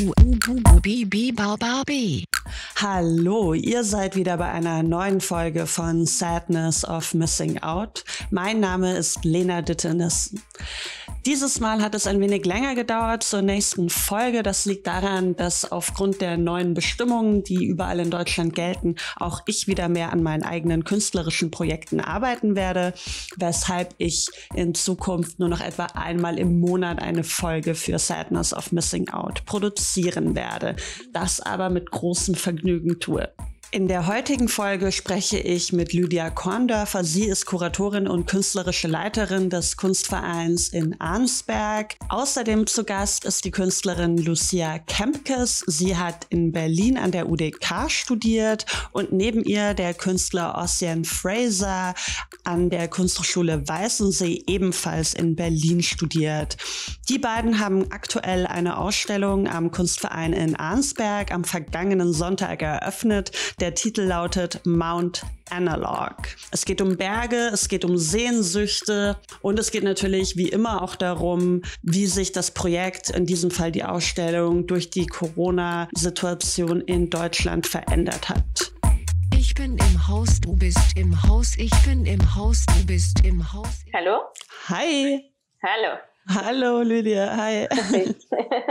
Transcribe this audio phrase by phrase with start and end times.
[0.00, 2.24] Ooh, ooh, ooh, ooh, bee, bee, bow, bow, bee.
[2.76, 8.04] Hallo, ihr seid wieder bei einer neuen Folge von Sadness of Missing Out.
[8.30, 10.42] Mein Name ist Lena Dittenissen.
[11.26, 14.42] Dieses Mal hat es ein wenig länger gedauert zur nächsten Folge.
[14.42, 19.66] Das liegt daran, dass aufgrund der neuen Bestimmungen, die überall in Deutschland gelten, auch ich
[19.66, 22.94] wieder mehr an meinen eigenen künstlerischen Projekten arbeiten werde,
[23.36, 28.72] weshalb ich in Zukunft nur noch etwa einmal im Monat eine Folge für Sadness of
[28.72, 30.76] Missing Out produzieren werde.
[31.12, 33.32] Das aber mit großem Vergnügen tue.
[33.70, 37.04] In der heutigen Folge spreche ich mit Lydia Korndörfer.
[37.04, 41.96] Sie ist Kuratorin und künstlerische Leiterin des Kunstvereins in Arnsberg.
[42.08, 45.64] Außerdem zu Gast ist die Künstlerin Lucia Kempkes.
[45.66, 51.92] Sie hat in Berlin an der UDK studiert und neben ihr der Künstler Ossian Fraser
[52.44, 56.56] an der Kunsthochschule Weißensee ebenfalls in Berlin studiert.
[57.10, 63.30] Die beiden haben aktuell eine Ausstellung am Kunstverein in Arnsberg am vergangenen Sonntag eröffnet.
[63.60, 66.14] Der Titel lautet Mount Analog.
[66.52, 70.94] Es geht um Berge, es geht um Sehnsüchte und es geht natürlich wie immer auch
[70.94, 77.66] darum, wie sich das Projekt, in diesem Fall die Ausstellung, durch die Corona-Situation in Deutschland
[77.66, 78.72] verändert hat.
[79.36, 83.52] Ich bin im Haus, du bist im Haus, ich bin im Haus, du bist im
[83.52, 83.84] Haus.
[83.92, 84.20] Hallo?
[84.68, 85.32] Hi.
[85.64, 85.98] Hallo.
[86.28, 87.66] Hallo Lydia, hi.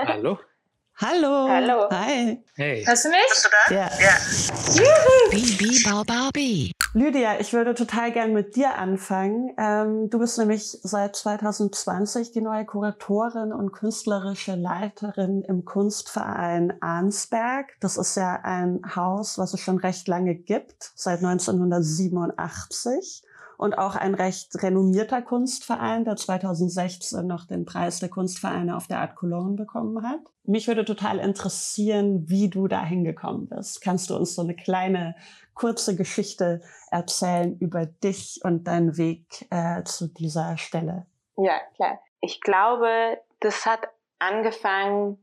[0.05, 0.39] Hallo.
[0.99, 1.47] Hallo.
[1.47, 1.87] Hallo.
[1.91, 2.39] Hi.
[2.55, 2.83] Hey.
[2.83, 3.19] Hörst du mich?
[3.29, 3.75] Bist du da?
[3.75, 3.91] Ja.
[4.01, 5.29] Ja.
[5.29, 6.71] Bibi Baubabi.
[6.95, 9.53] Lydia, ich würde total gern mit dir anfangen.
[9.59, 17.75] Ähm, du bist nämlich seit 2020 die neue Kuratorin und künstlerische Leiterin im Kunstverein Arnsberg.
[17.79, 23.21] Das ist ja ein Haus, was es schon recht lange gibt, seit 1987
[23.57, 28.99] und auch ein recht renommierter Kunstverein, der 2016 noch den Preis der Kunstvereine auf der
[28.99, 30.19] Art Cologne bekommen hat.
[30.43, 33.81] Mich würde total interessieren, wie du da hingekommen bist.
[33.81, 35.15] Kannst du uns so eine kleine,
[35.55, 36.61] kurze Geschichte
[36.91, 41.07] erzählen über dich und deinen Weg äh, zu dieser Stelle?
[41.35, 41.99] Ja, klar.
[42.21, 43.89] Ich glaube, das hat
[44.19, 45.17] angefangen,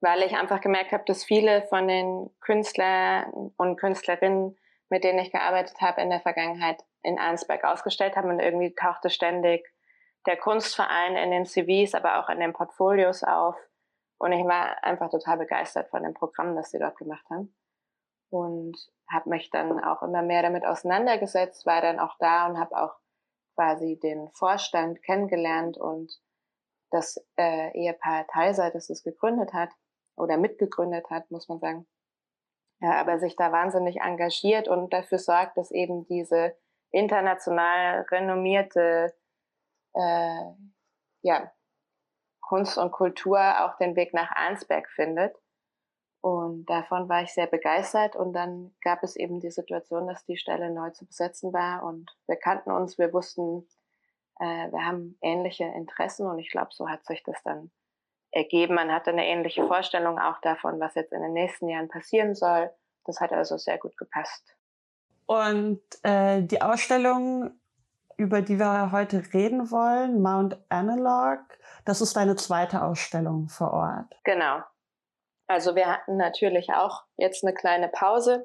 [0.00, 4.56] weil ich einfach gemerkt habe, dass viele von den Künstlern und Künstlerinnen,
[4.90, 9.10] mit denen ich gearbeitet habe in der Vergangenheit, in Arnsberg ausgestellt haben und irgendwie tauchte
[9.10, 9.66] ständig
[10.26, 13.56] der Kunstverein in den CVs, aber auch in den Portfolios auf.
[14.18, 17.54] Und ich war einfach total begeistert von dem Programm, das sie dort gemacht haben.
[18.30, 18.78] Und
[19.10, 22.94] habe mich dann auch immer mehr damit auseinandergesetzt, war dann auch da und habe auch
[23.54, 26.12] quasi den Vorstand kennengelernt und
[26.90, 29.70] das äh, Ehepaar Theiser, das es gegründet hat
[30.16, 31.86] oder mitgegründet hat, muss man sagen.
[32.80, 36.56] Ja, aber sich da wahnsinnig engagiert und dafür sorgt, dass eben diese
[36.92, 39.14] international renommierte
[39.94, 40.52] äh,
[41.22, 41.52] ja,
[42.40, 45.34] Kunst und Kultur auch den Weg nach Arnsberg findet.
[46.20, 48.14] Und davon war ich sehr begeistert.
[48.14, 51.82] Und dann gab es eben die Situation, dass die Stelle neu zu besetzen war.
[51.82, 53.66] Und wir kannten uns, wir wussten,
[54.38, 56.26] äh, wir haben ähnliche Interessen.
[56.26, 57.72] Und ich glaube, so hat sich das dann
[58.30, 58.74] ergeben.
[58.74, 62.70] Man hatte eine ähnliche Vorstellung auch davon, was jetzt in den nächsten Jahren passieren soll.
[63.04, 64.56] Das hat also sehr gut gepasst.
[65.26, 67.52] Und äh, die Ausstellung,
[68.16, 71.40] über die wir heute reden wollen, Mount Analog,
[71.84, 74.14] das ist deine zweite Ausstellung vor Ort.
[74.24, 74.62] Genau.
[75.46, 78.44] Also wir hatten natürlich auch jetzt eine kleine Pause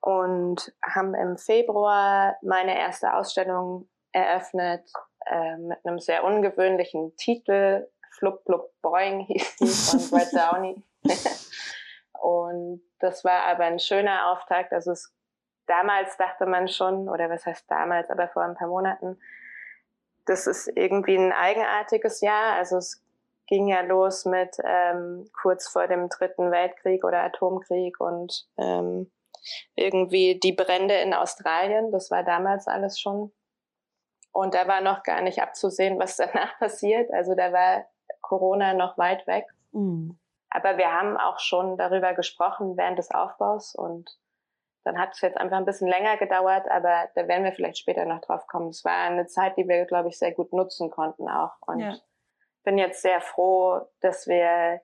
[0.00, 4.88] und haben im Februar meine erste Ausstellung eröffnet
[5.26, 7.88] äh, mit einem sehr ungewöhnlichen Titel.
[8.12, 10.82] Flup Flup Boing hieß die von Brett Downey.
[12.20, 14.72] und das war aber ein schöner Auftakt.
[14.72, 15.12] Also es
[15.66, 19.18] damals dachte man schon, oder was heißt damals, aber vor ein paar Monaten,
[20.26, 22.54] das ist irgendwie ein eigenartiges Jahr.
[22.54, 23.02] Also es
[23.46, 29.10] ging ja los mit ähm, kurz vor dem Dritten Weltkrieg oder Atomkrieg und ähm,
[29.76, 31.92] irgendwie die Brände in Australien.
[31.92, 33.32] Das war damals alles schon.
[34.32, 37.12] Und da war noch gar nicht abzusehen, was danach passiert.
[37.12, 37.86] Also da war
[38.20, 39.46] Corona noch weit weg.
[39.72, 40.18] Mhm.
[40.50, 44.18] Aber wir haben auch schon darüber gesprochen während des Aufbaus und
[44.86, 48.04] dann hat es jetzt einfach ein bisschen länger gedauert, aber da werden wir vielleicht später
[48.04, 48.68] noch drauf kommen.
[48.68, 51.54] Es war eine Zeit, die wir, glaube ich, sehr gut nutzen konnten auch.
[51.66, 51.96] Und ja.
[52.62, 54.80] bin jetzt sehr froh, dass wir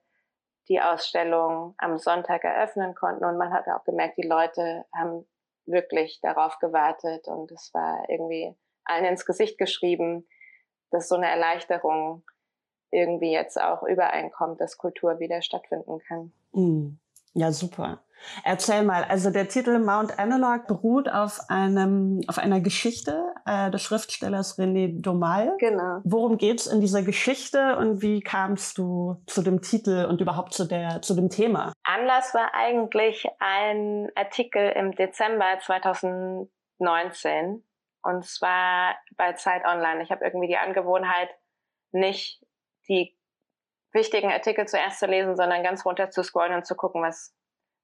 [0.69, 3.25] die Ausstellung am Sonntag eröffnen konnten.
[3.25, 5.25] Und man hat auch gemerkt, die Leute haben
[5.67, 10.27] wirklich darauf gewartet und es war irgendwie allen ins Gesicht geschrieben,
[10.91, 12.25] dass so eine Erleichterung
[12.91, 16.33] irgendwie jetzt auch übereinkommt, dass Kultur wieder stattfinden kann.
[16.51, 16.99] Mm.
[17.35, 18.03] Ja, super.
[18.45, 23.83] Erzähl mal, also der Titel Mount Analog beruht auf einem auf einer Geschichte äh, des
[23.83, 25.55] Schriftstellers René Domal.
[25.59, 26.01] Genau.
[26.05, 30.65] Worum geht's in dieser Geschichte und wie kamst du zu dem Titel und überhaupt zu
[30.65, 31.73] der zu dem Thema?
[31.85, 37.65] Anlass war eigentlich ein Artikel im Dezember 2019
[38.03, 40.03] und zwar bei Zeit Online.
[40.03, 41.31] Ich habe irgendwie die Angewohnheit,
[41.93, 42.45] nicht
[42.89, 43.17] die
[43.93, 47.35] wichtigen Artikel zuerst zu lesen, sondern ganz runter zu scrollen und zu gucken, was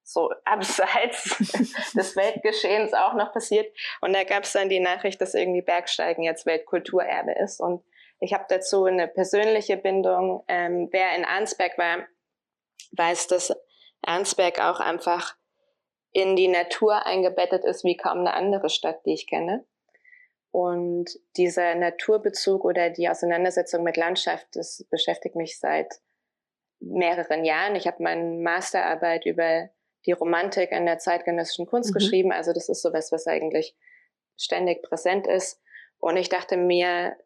[0.09, 1.37] so abseits
[1.95, 3.71] des Weltgeschehens auch noch passiert.
[4.01, 7.59] Und da gab es dann die Nachricht, dass irgendwie Bergsteigen jetzt Weltkulturerbe ist.
[7.59, 7.83] Und
[8.19, 10.43] ich habe dazu eine persönliche Bindung.
[10.47, 12.07] Ähm, wer in Arnsberg war,
[12.93, 13.55] weiß, dass
[14.01, 15.35] Arnsberg auch einfach
[16.11, 19.63] in die Natur eingebettet ist wie kaum eine andere Stadt, die ich kenne.
[20.49, 26.01] Und dieser Naturbezug oder die Auseinandersetzung mit Landschaft, das beschäftigt mich seit
[26.79, 27.75] mehreren Jahren.
[27.75, 29.69] Ich habe meine Masterarbeit über
[30.05, 31.93] die Romantik in der zeitgenössischen Kunst mhm.
[31.95, 32.31] geschrieben.
[32.31, 33.75] Also das ist sowas, was eigentlich
[34.37, 35.61] ständig präsent ist.
[35.99, 37.17] Und ich dachte mir,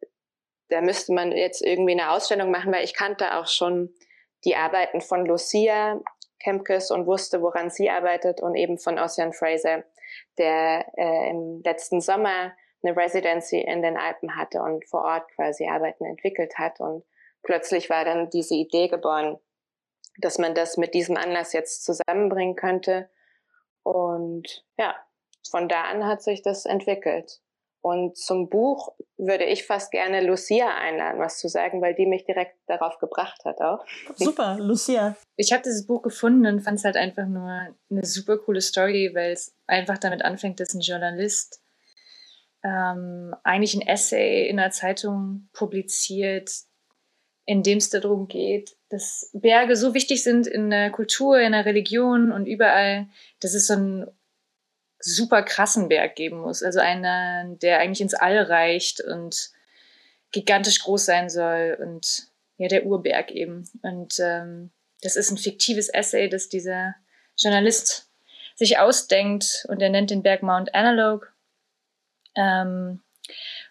[0.69, 3.93] da müsste man jetzt irgendwie eine Ausstellung machen, weil ich kannte auch schon
[4.45, 6.01] die Arbeiten von Lucia
[6.39, 9.83] Kempkes und wusste, woran sie arbeitet und eben von Ossian Fraser,
[10.37, 12.53] der äh, im letzten Sommer
[12.83, 16.81] eine Residency in den Alpen hatte und vor Ort quasi Arbeiten entwickelt hat.
[16.81, 17.05] Und
[17.43, 19.39] plötzlich war dann diese Idee geboren,
[20.18, 23.10] dass man das mit diesem Anlass jetzt zusammenbringen könnte.
[23.83, 24.95] Und ja,
[25.50, 27.42] von da an hat sich das entwickelt.
[27.81, 32.24] Und zum Buch würde ich fast gerne Lucia einladen, was zu sagen, weil die mich
[32.24, 33.86] direkt darauf gebracht hat auch.
[34.15, 35.18] Super, Lucia.
[35.36, 39.12] Ich habe dieses Buch gefunden und fand es halt einfach nur eine super coole Story,
[39.13, 41.62] weil es einfach damit anfängt, dass ein Journalist
[42.63, 46.51] ähm, eigentlich ein Essay in einer Zeitung publiziert,
[47.45, 51.65] in dem es darum geht, dass Berge so wichtig sind in der Kultur, in der
[51.65, 53.07] Religion und überall,
[53.41, 54.07] dass es so einen
[54.99, 56.63] super krassen Berg geben muss.
[56.63, 59.51] Also einen, der eigentlich ins All reicht und
[60.31, 63.69] gigantisch groß sein soll und ja, der Urberg eben.
[63.81, 66.95] Und ähm, das ist ein fiktives Essay, das dieser
[67.37, 68.09] Journalist
[68.55, 71.33] sich ausdenkt und er nennt den Berg Mount Analog.
[72.35, 73.01] Ähm,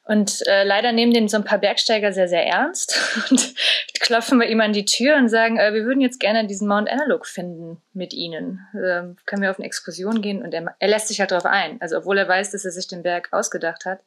[0.04, 2.98] und äh, leider nehmen den so ein paar Bergsteiger sehr, sehr ernst
[3.30, 3.54] und
[4.00, 6.90] klopfen bei ihm an die Tür und sagen, äh, wir würden jetzt gerne diesen Mount
[6.90, 8.60] Analog finden mit Ihnen.
[8.74, 10.42] Ähm, können wir auf eine Exkursion gehen?
[10.42, 11.80] Und er, er lässt sich halt darauf ein.
[11.80, 14.00] Also obwohl er weiß, dass er sich den Berg ausgedacht hat,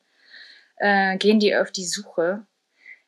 [0.77, 2.45] äh, gehen die auf die Suche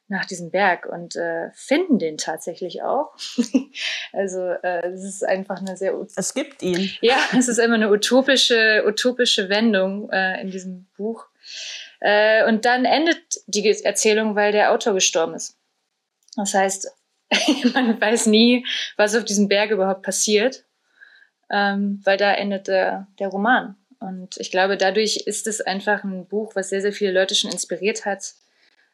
[0.10, 3.18] nach diesem Berg und äh, finden den tatsächlich auch.
[4.14, 5.94] also äh, es ist einfach eine sehr...
[6.16, 6.90] Es gibt ihn.
[7.02, 11.26] Ja, es ist immer eine utopische, utopische Wendung äh, in diesem Buch.
[12.00, 15.58] Äh, und dann endet die Erzählung, weil der Autor gestorben ist.
[16.36, 16.92] Das heißt,
[17.74, 18.66] man weiß nie,
[18.96, 20.64] was auf diesem Berg überhaupt passiert,
[21.50, 23.76] ähm, weil da endet der, der Roman.
[24.00, 27.52] Und ich glaube, dadurch ist es einfach ein Buch, was sehr, sehr viele Leute schon
[27.52, 28.34] inspiriert hat.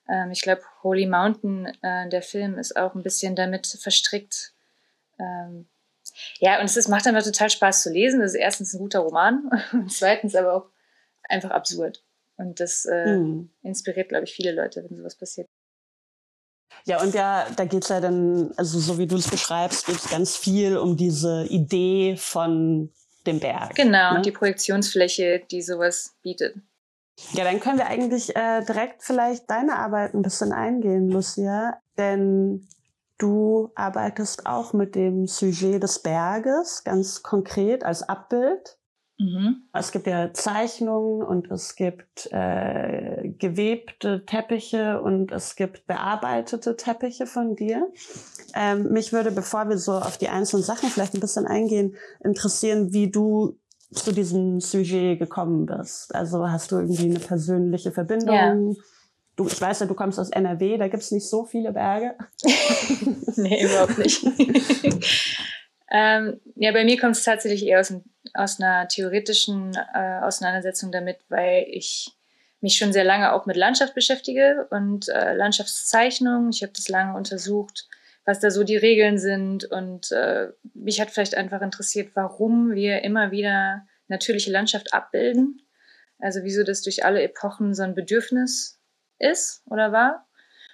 [0.10, 4.54] Ähm, ich glaube, Holy Mountain, äh, der Film, ist auch ein bisschen damit verstrickt.
[5.20, 5.68] Ähm,
[6.40, 8.22] ja, und es ist, macht einfach total Spaß zu lesen.
[8.22, 10.66] Das ist erstens ein guter Roman und zweitens aber auch
[11.28, 12.02] einfach absurd.
[12.38, 13.50] Und das äh, mhm.
[13.62, 15.48] inspiriert, glaube ich, viele Leute, wenn sowas passiert.
[16.86, 19.96] Ja, und ja, da geht es ja dann, also so wie du es beschreibst, geht
[19.96, 22.92] es ganz viel um diese Idee von
[23.26, 23.76] dem Berg.
[23.76, 24.22] Genau, ne?
[24.22, 26.56] die Projektionsfläche, die sowas bietet.
[27.34, 31.80] Ja, dann können wir eigentlich äh, direkt vielleicht deine Arbeit ein bisschen eingehen, Lucia.
[31.98, 32.68] Denn
[33.18, 38.78] du arbeitest auch mit dem Sujet des Berges ganz konkret als Abbild.
[39.24, 39.64] Mhm.
[39.74, 47.26] Es gibt ja Zeichnungen und es gibt äh, gewebte Teppiche und es gibt bearbeitete Teppiche
[47.26, 47.88] von dir.
[48.56, 52.92] Ähm, mich würde, bevor wir so auf die einzelnen Sachen vielleicht ein bisschen eingehen, interessieren,
[52.92, 53.58] wie du
[53.94, 56.14] zu diesem Sujet gekommen bist.
[56.14, 58.36] Also hast du irgendwie eine persönliche Verbindung?
[58.36, 58.56] Ja.
[59.36, 62.16] Du, ich weiß ja, du kommst aus NRW, da gibt's nicht so viele Berge.
[63.36, 64.24] nee, überhaupt nicht.
[65.92, 68.04] ähm, ja, bei mir kommt es tatsächlich eher aus dem
[68.34, 72.12] aus einer theoretischen äh, Auseinandersetzung damit, weil ich
[72.62, 76.50] mich schon sehr lange auch mit Landschaft beschäftige und äh, Landschaftszeichnung.
[76.50, 77.88] Ich habe das lange untersucht,
[78.26, 83.04] was da so die Regeln sind und äh, mich hat vielleicht einfach interessiert, warum wir
[83.04, 85.62] immer wieder natürliche Landschaft abbilden.
[86.20, 88.80] Also wieso das durch alle Epochen so ein Bedürfnis
[89.20, 90.26] ist oder war.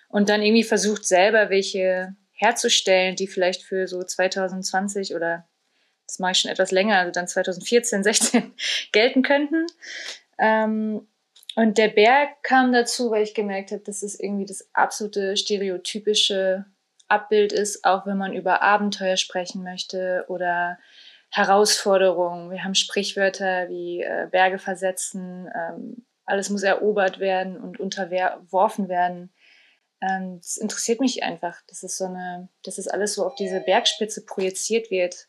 [0.10, 5.49] Und dann irgendwie versucht selber welche herzustellen, die vielleicht für so 2020 oder
[6.10, 8.54] das mache ich schon etwas länger, also dann 2014, 16
[8.92, 9.66] gelten könnten.
[10.40, 11.08] Ähm,
[11.56, 16.66] und der Berg kam dazu, weil ich gemerkt habe, dass es irgendwie das absolute stereotypische
[17.08, 20.80] Abbild ist, auch wenn man über Abenteuer sprechen möchte oder
[21.30, 22.50] Herausforderungen.
[22.50, 29.32] Wir haben Sprichwörter wie äh, Berge versetzen, ähm, alles muss erobert werden und unterworfen werden.
[30.02, 33.60] Ähm, das interessiert mich einfach, dass es so eine, dass es alles so auf diese
[33.60, 35.28] Bergspitze projiziert wird.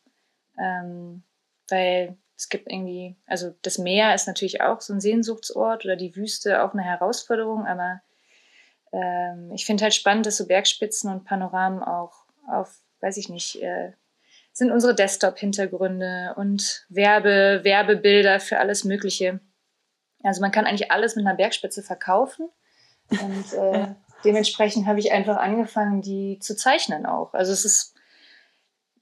[0.59, 1.23] Ähm,
[1.69, 6.15] weil es gibt irgendwie, also das Meer ist natürlich auch so ein Sehnsuchtsort oder die
[6.15, 8.01] Wüste auch eine Herausforderung, aber
[8.91, 13.61] ähm, ich finde halt spannend, dass so Bergspitzen und Panoramen auch auf, weiß ich nicht,
[13.61, 13.91] äh,
[14.53, 19.39] sind unsere Desktop-Hintergründe und Werbe, Werbebilder für alles Mögliche.
[20.23, 22.49] Also man kann eigentlich alles mit einer Bergspitze verkaufen.
[23.09, 23.87] Und äh,
[24.25, 27.33] dementsprechend habe ich einfach angefangen, die zu zeichnen auch.
[27.33, 27.95] Also es ist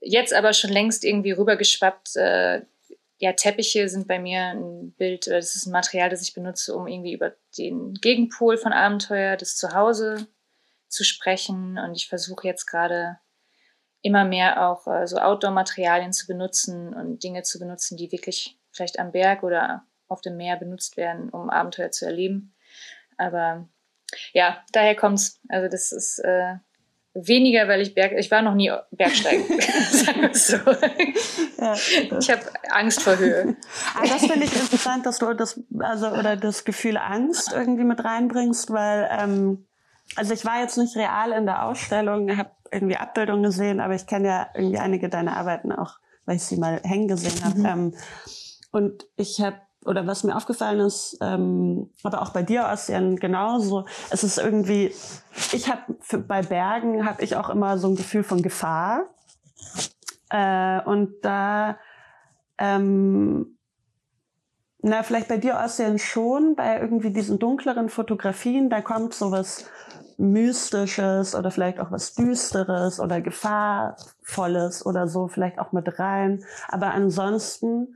[0.02, 2.16] jetzt aber schon längst irgendwie rübergeschwappt.
[2.16, 2.62] Äh,
[3.18, 6.88] ja, Teppiche sind bei mir ein Bild, das ist ein Material, das ich benutze, um
[6.88, 10.28] irgendwie über den Gegenpol von Abenteuer, das Zuhause
[10.88, 11.78] zu sprechen.
[11.78, 13.20] Und ich versuche jetzt gerade
[14.02, 19.00] immer mehr auch äh, so Outdoor-Materialien zu benutzen und Dinge zu benutzen, die wirklich vielleicht
[19.00, 22.54] am Berg oder auf dem Meer benutzt werden, um Abenteuer zu erleben.
[23.18, 23.68] Aber
[24.34, 25.40] ja, daher kommt es.
[25.50, 26.56] Also das ist äh,
[27.28, 29.46] weniger, weil ich Berg, ich war noch nie Bergsteigen,
[29.92, 30.58] sagen wir so.
[31.58, 31.74] Ja,
[32.20, 33.56] ich habe Angst vor Höhe.
[33.96, 37.84] Aber ah, das finde ich interessant, dass du das, also oder das Gefühl Angst irgendwie
[37.84, 39.66] mit reinbringst, weil ähm,
[40.16, 44.08] also ich war jetzt nicht real in der Ausstellung, habe irgendwie Abbildungen gesehen, aber ich
[44.08, 47.60] kenne ja irgendwie einige deiner Arbeiten auch, weil ich sie mal hängen gesehen habe.
[47.60, 47.66] Mhm.
[47.66, 47.94] Ähm,
[48.72, 53.86] und ich habe oder was mir aufgefallen ist, ähm, aber auch bei dir, Ossian, genauso,
[54.10, 54.94] es ist irgendwie,
[55.52, 55.96] ich habe
[56.28, 59.06] bei Bergen habe ich auch immer so ein Gefühl von Gefahr.
[60.30, 61.78] Äh, und da,
[62.58, 63.58] ähm,
[64.82, 69.66] na, vielleicht bei dir, Ossian, schon, bei irgendwie diesen dunkleren Fotografien, da kommt sowas
[70.18, 76.44] Mystisches oder vielleicht auch was Düsteres oder Gefahrvolles oder so vielleicht auch mit rein.
[76.68, 77.96] Aber ansonsten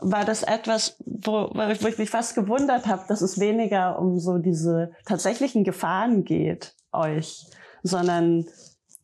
[0.00, 4.38] war das etwas, wo, wo ich mich fast gewundert habe, dass es weniger um so
[4.38, 7.46] diese tatsächlichen Gefahren geht, euch,
[7.82, 8.46] sondern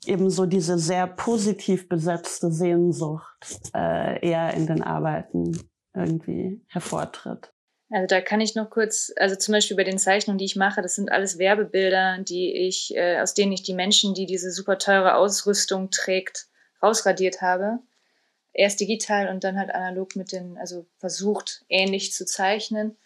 [0.06, 5.58] eben so diese sehr positiv besetzte Sehnsucht äh, eher in den Arbeiten
[5.94, 7.52] irgendwie hervortritt.
[7.90, 10.82] Also da kann ich noch kurz, also zum Beispiel bei den Zeichnungen, die ich mache,
[10.82, 14.78] das sind alles Werbebilder, die ich, äh, aus denen ich die Menschen, die diese super
[14.78, 16.48] teure Ausrüstung trägt,
[16.82, 17.78] rausradiert habe
[18.56, 22.96] erst digital und dann halt analog mit den, also versucht ähnlich zu zeichnen.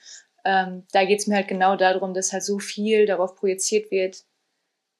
[0.45, 4.25] Ähm, da geht es mir halt genau darum, dass halt so viel darauf projiziert wird,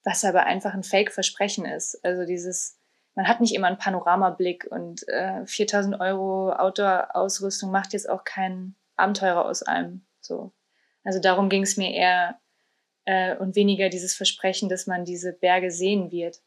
[0.05, 2.05] was aber einfach ein Fake-Versprechen ist.
[2.05, 2.79] Also dieses,
[3.15, 8.77] man hat nicht immer einen Panoramablick und äh, 4000 Euro Outdoor-Ausrüstung macht jetzt auch keinen
[8.97, 10.05] Abenteurer aus einem.
[10.21, 10.53] So.
[11.05, 12.39] Also darum ging es mir eher
[13.05, 16.43] äh, und weniger dieses Versprechen, dass man diese Berge sehen wird.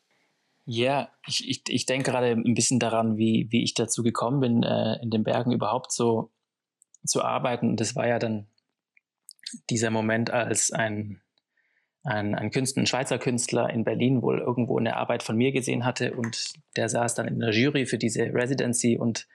[0.65, 4.63] Ja, ich, ich, ich denke gerade ein bisschen daran, wie, wie ich dazu gekommen bin,
[4.63, 6.32] äh, in den Bergen überhaupt so
[7.05, 7.70] zu arbeiten.
[7.70, 8.48] Und das war ja dann
[9.70, 11.22] dieser Moment, als ein,
[12.03, 15.86] ein, ein, Künstler, ein Schweizer Künstler in Berlin wohl irgendwo eine Arbeit von mir gesehen
[15.86, 19.27] hatte und der saß dann in der Jury für diese Residency und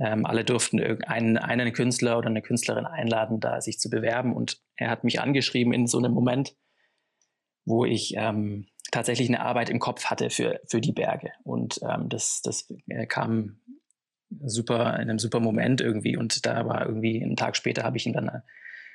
[0.00, 4.34] ähm, alle durften einen, einen Künstler oder eine Künstlerin einladen, da sich zu bewerben.
[4.34, 6.56] Und er hat mich angeschrieben in so einem Moment,
[7.64, 11.32] wo ich ähm, tatsächlich eine Arbeit im Kopf hatte für, für die Berge.
[11.42, 13.58] Und ähm, das, das äh, kam
[14.44, 16.16] super in einem super Moment irgendwie.
[16.16, 18.40] Und da war irgendwie einen Tag später habe ich ihm dann äh,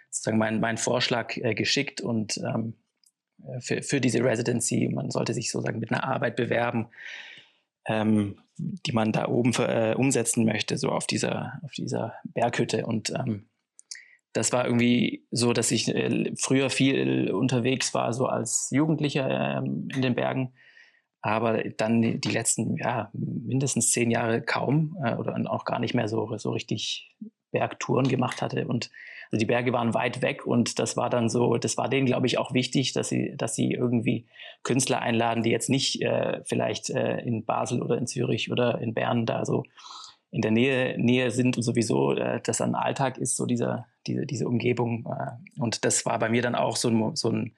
[0.10, 2.75] sozusagen meinen, meinen Vorschlag äh, geschickt und ähm,
[3.46, 4.89] äh, für, für diese Residency.
[4.89, 6.88] Man sollte sich sozusagen mit einer Arbeit bewerben,
[7.86, 12.86] ähm, die man da oben für, äh, umsetzen möchte, so auf dieser, auf dieser Berghütte.
[12.86, 13.49] Und ähm,
[14.39, 19.89] das war irgendwie so, dass ich äh, früher viel unterwegs war, so als Jugendlicher ähm,
[19.93, 20.53] in den Bergen.
[21.22, 26.08] Aber dann die, letzten, ja, mindestens zehn Jahre kaum äh, oder auch gar nicht mehr
[26.08, 27.13] so, so richtig
[27.51, 28.65] Bergtouren gemacht hatte.
[28.65, 28.89] Und
[29.31, 32.25] also die Berge waren weit weg und das war dann so, das war denen, glaube
[32.25, 34.25] ich, auch wichtig, dass sie, dass sie irgendwie
[34.63, 38.93] Künstler einladen, die jetzt nicht äh, vielleicht äh, in Basel oder in Zürich oder in
[38.93, 39.65] Bern da so
[40.31, 44.25] in der Nähe, Nähe sind und sowieso äh, das ein Alltag ist, so dieser, diese,
[44.25, 45.07] diese Umgebung.
[45.07, 47.55] Äh, und das war bei mir dann auch so ein, so ein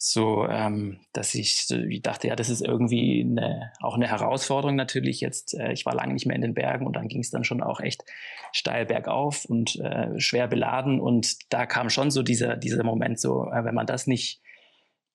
[0.00, 4.76] so, ähm, dass ich, so, ich dachte, ja, das ist irgendwie eine, auch eine Herausforderung
[4.76, 5.54] natürlich jetzt.
[5.54, 7.62] Äh, ich war lange nicht mehr in den Bergen und dann ging es dann schon
[7.62, 8.04] auch echt
[8.52, 11.00] steil bergauf und äh, schwer beladen.
[11.00, 14.40] Und da kam schon so dieser, dieser Moment, so, äh, wenn man das nicht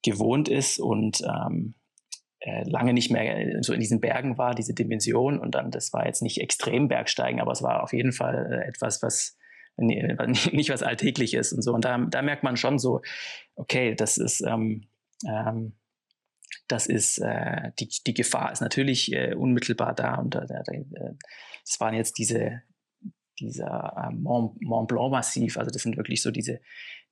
[0.03, 1.82] gewohnt ist und ähm, äh,
[2.65, 5.39] lange nicht mehr äh, so in diesen Bergen war, diese Dimension.
[5.39, 8.67] Und dann, das war jetzt nicht extrem Bergsteigen, aber es war auf jeden Fall äh,
[8.67, 9.37] etwas, was
[9.77, 11.73] nicht was Alltägliches und so.
[11.73, 13.01] Und da, da merkt man schon so,
[13.55, 14.87] okay, das ist, ähm,
[15.27, 15.73] ähm,
[16.67, 20.15] das ist, äh, die, die Gefahr ist natürlich äh, unmittelbar da.
[20.15, 20.45] Und äh,
[21.65, 22.61] das waren jetzt diese,
[23.39, 26.61] dieser äh, Mont, Mont Blanc Massiv, also das sind wirklich so diese,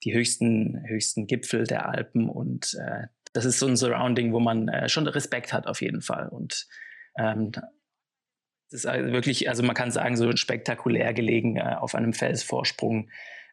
[0.03, 4.67] die höchsten, höchsten Gipfel der Alpen und äh, das ist so ein Surrounding, wo man
[4.67, 6.27] äh, schon Respekt hat auf jeden Fall.
[6.27, 6.67] Und
[7.17, 12.13] ähm, das ist also wirklich, also man kann sagen, so spektakulär gelegen äh, auf einem
[12.13, 13.09] Felsvorsprung,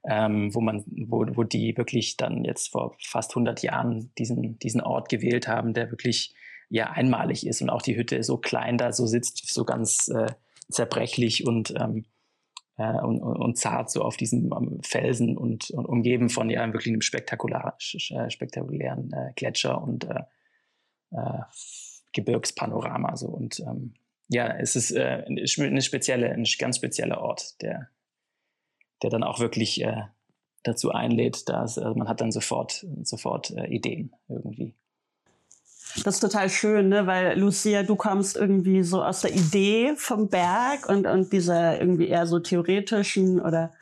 [0.08, 4.80] ähm, wo man, wo, wo die wirklich dann jetzt vor fast 100 Jahren diesen, diesen
[4.80, 6.34] Ort gewählt haben, der wirklich
[6.70, 10.32] ja einmalig ist und auch die Hütte so klein da so sitzt, so ganz äh,
[10.70, 12.04] zerbrechlich und, ähm,
[12.78, 16.92] äh, und, und, zart so auf diesem um, Felsen und, und, umgeben von ja wirklich
[16.92, 17.76] einem spektakulär,
[18.10, 20.22] äh, spektakulären äh, Gletscher und äh,
[21.10, 21.40] äh,
[22.12, 23.94] Gebirgspanorama so und ähm,
[24.28, 27.88] ja, es ist äh, eine spezielle, ein ganz spezieller Ort, der,
[29.02, 29.82] der dann auch wirklich
[30.64, 34.74] dazu einlädt, dass also man hat dann sofort, sofort Ideen irgendwie.
[36.04, 37.06] Das ist total schön, ne?
[37.06, 42.08] weil Lucia, du kommst irgendwie so aus der Idee vom Berg und, und dieser irgendwie
[42.08, 43.72] eher so theoretischen oder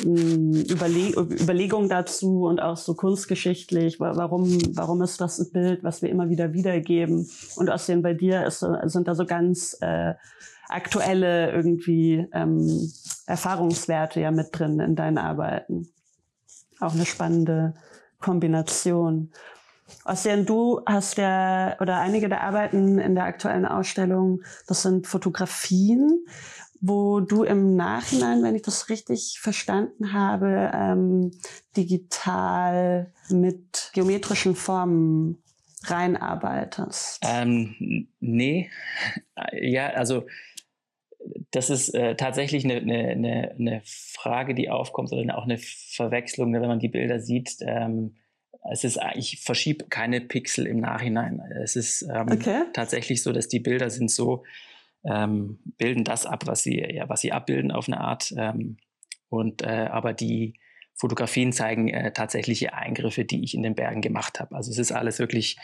[0.00, 6.10] Überleg Überlegungen dazu und auch so kunstgeschichtlich, warum, warum ist das ein Bild, was wir
[6.10, 7.30] immer wieder wiedergeben.
[7.54, 10.14] Und außerdem bei dir ist, sind da so ganz äh,
[10.68, 12.92] aktuelle irgendwie ähm,
[13.26, 15.88] Erfahrungswerte ja mit drin in deinen Arbeiten.
[16.80, 17.74] Auch eine spannende
[18.20, 19.30] Kombination.
[20.04, 26.26] Außerdem du hast ja, oder einige der Arbeiten in der aktuellen Ausstellung, das sind Fotografien
[26.86, 31.30] wo du im Nachhinein, wenn ich das richtig verstanden habe, ähm,
[31.78, 35.42] digital mit geometrischen Formen
[35.84, 37.22] reinarbeitest.
[37.26, 38.70] Ähm, nee,
[39.52, 40.26] ja, also
[41.52, 46.60] das ist äh, tatsächlich eine, eine, eine, Frage, die aufkommt oder auch eine Verwechslung, ne,
[46.60, 47.56] wenn man die Bilder sieht.
[47.60, 48.16] Ähm,
[48.70, 51.40] es ist, ich verschiebe keine Pixel im Nachhinein.
[51.62, 52.62] Es ist ähm, okay.
[52.72, 54.44] tatsächlich so, dass die Bilder sind so
[55.04, 58.32] ähm, bilden das ab, was sie, ja, was sie abbilden auf eine Art.
[58.36, 58.78] Ähm,
[59.28, 60.54] und äh, aber die
[60.94, 64.54] Fotografien zeigen äh, tatsächliche Eingriffe, die ich in den Bergen gemacht habe.
[64.54, 65.58] Also es ist alles wirklich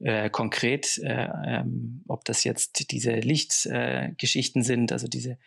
[0.00, 5.38] äh, konkret, äh, ähm, ob das jetzt diese Lichtgeschichten sind, also diese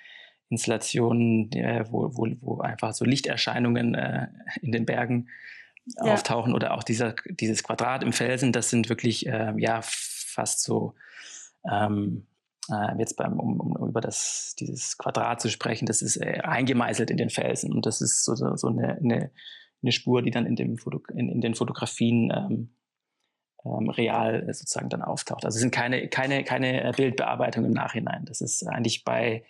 [0.49, 4.27] Installationen, äh, wo, wo, wo einfach so Lichterscheinungen äh,
[4.61, 5.29] in den Bergen
[5.95, 6.13] ja.
[6.13, 10.93] auftauchen oder auch dieser, dieses Quadrat im Felsen, das sind wirklich ja fast so
[11.69, 12.27] ähm,
[12.69, 17.09] äh, jetzt beim, um, um, über das, dieses Quadrat zu sprechen, das ist äh, eingemeißelt
[17.09, 19.31] in den Felsen und das ist so, so eine, eine,
[19.81, 22.69] eine Spur, die dann in, dem Foto, in, in den Fotografien ähm,
[23.63, 25.45] ähm, real sozusagen dann auftaucht.
[25.45, 28.25] Also es sind keine, keine, keine Bildbearbeitung im Nachhinein.
[28.25, 29.43] Das ist eigentlich bei,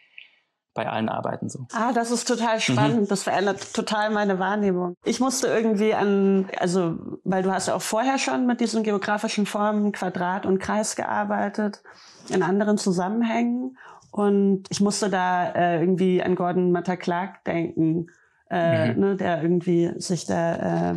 [0.78, 1.66] bei allen Arbeiten so.
[1.74, 3.02] Ah, das ist total spannend.
[3.02, 3.08] Mhm.
[3.08, 4.96] Das verändert total meine Wahrnehmung.
[5.04, 9.48] Ich musste irgendwie an, also, weil du hast ja auch vorher schon mit diesen geografischen
[9.48, 11.82] Formen Quadrat und Kreis gearbeitet
[12.30, 13.78] in anderen Zusammenhängen.
[14.12, 18.08] Und ich musste da äh, irgendwie an Gordon Matta Clark denken,
[18.52, 19.00] äh, mhm.
[19.00, 20.96] ne, der irgendwie sich da äh,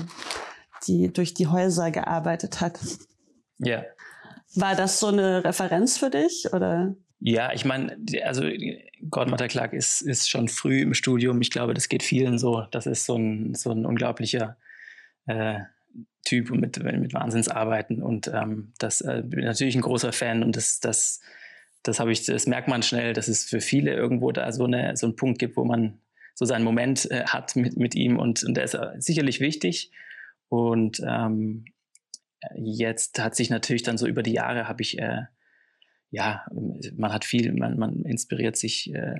[0.86, 2.78] die, durch die Häuser gearbeitet hat.
[3.58, 3.82] Ja.
[4.54, 6.94] War das so eine Referenz für dich oder?
[7.20, 8.44] Ja, ich meine, also
[9.11, 11.40] Matta Clark ist, ist schon früh im Studium.
[11.42, 12.66] Ich glaube, das geht vielen so.
[12.70, 14.56] Das ist so ein, so ein unglaublicher
[15.26, 15.61] äh,
[16.24, 20.78] Typ mit, mit Wahnsinnsarbeiten und ähm, das äh, bin natürlich ein großer Fan und das,
[20.78, 21.20] das,
[21.83, 24.96] das habe ich, das merkt man schnell, dass es für viele irgendwo da so, eine,
[24.96, 25.98] so einen Punkt gibt, wo man
[26.35, 29.92] so seinen Moment äh, hat mit, mit ihm und, und der ist äh, sicherlich wichtig.
[30.48, 31.64] Und ähm,
[32.54, 35.22] jetzt hat sich natürlich dann so über die Jahre habe ich äh,
[36.10, 36.44] ja,
[36.96, 39.14] man hat viel, man, man inspiriert sich äh,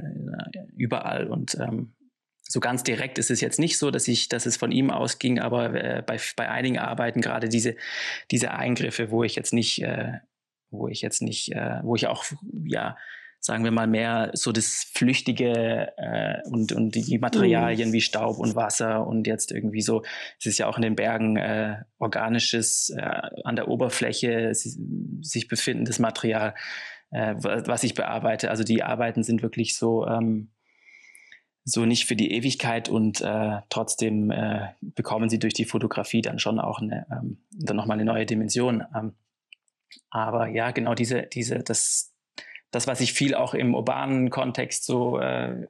[0.77, 1.95] überall und ähm,
[2.43, 5.39] so ganz direkt ist es jetzt nicht so, dass ich, dass es von ihm ausging,
[5.39, 7.77] aber äh, bei, bei einigen Arbeiten gerade diese,
[8.33, 10.15] diese Eingriffe, wo ich jetzt nicht, äh,
[10.71, 12.25] wo ich jetzt nicht, äh, wo ich auch,
[12.65, 12.97] ja,
[13.41, 17.93] sagen wir mal mehr so das Flüchtige äh, und, und die Materialien mhm.
[17.95, 20.03] wie Staub und Wasser und jetzt irgendwie so,
[20.39, 25.99] es ist ja auch in den Bergen äh, organisches, äh, an der Oberfläche sich befindendes
[25.99, 26.55] Material,
[27.11, 28.51] äh, was ich bearbeite.
[28.51, 30.51] Also die Arbeiten sind wirklich so, ähm,
[31.65, 36.39] so nicht für die Ewigkeit und äh, trotzdem äh, bekommen sie durch die Fotografie dann
[36.39, 38.85] schon auch eine, ähm, dann nochmal eine neue Dimension.
[38.95, 39.15] Ähm,
[40.11, 42.10] aber ja, genau diese, diese, das,
[42.71, 45.67] das, was ich viel auch im urbanen Kontext so äh,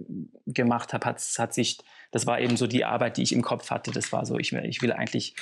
[0.46, 1.78] gemacht habe, hat, hat sich,
[2.10, 3.90] das war eben so die Arbeit, die ich im Kopf hatte.
[3.90, 5.34] Das war so, ich, ich will eigentlich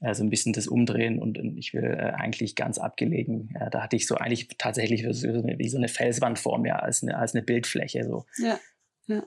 [0.00, 3.54] äh, so ein bisschen das umdrehen und, und ich will äh, eigentlich ganz abgelegen.
[3.58, 7.16] Ja, da hatte ich so eigentlich tatsächlich wie so eine Felswand vor mir als eine,
[7.16, 8.04] als eine Bildfläche.
[8.04, 8.24] So.
[8.38, 8.58] Ja,
[9.06, 9.22] ja.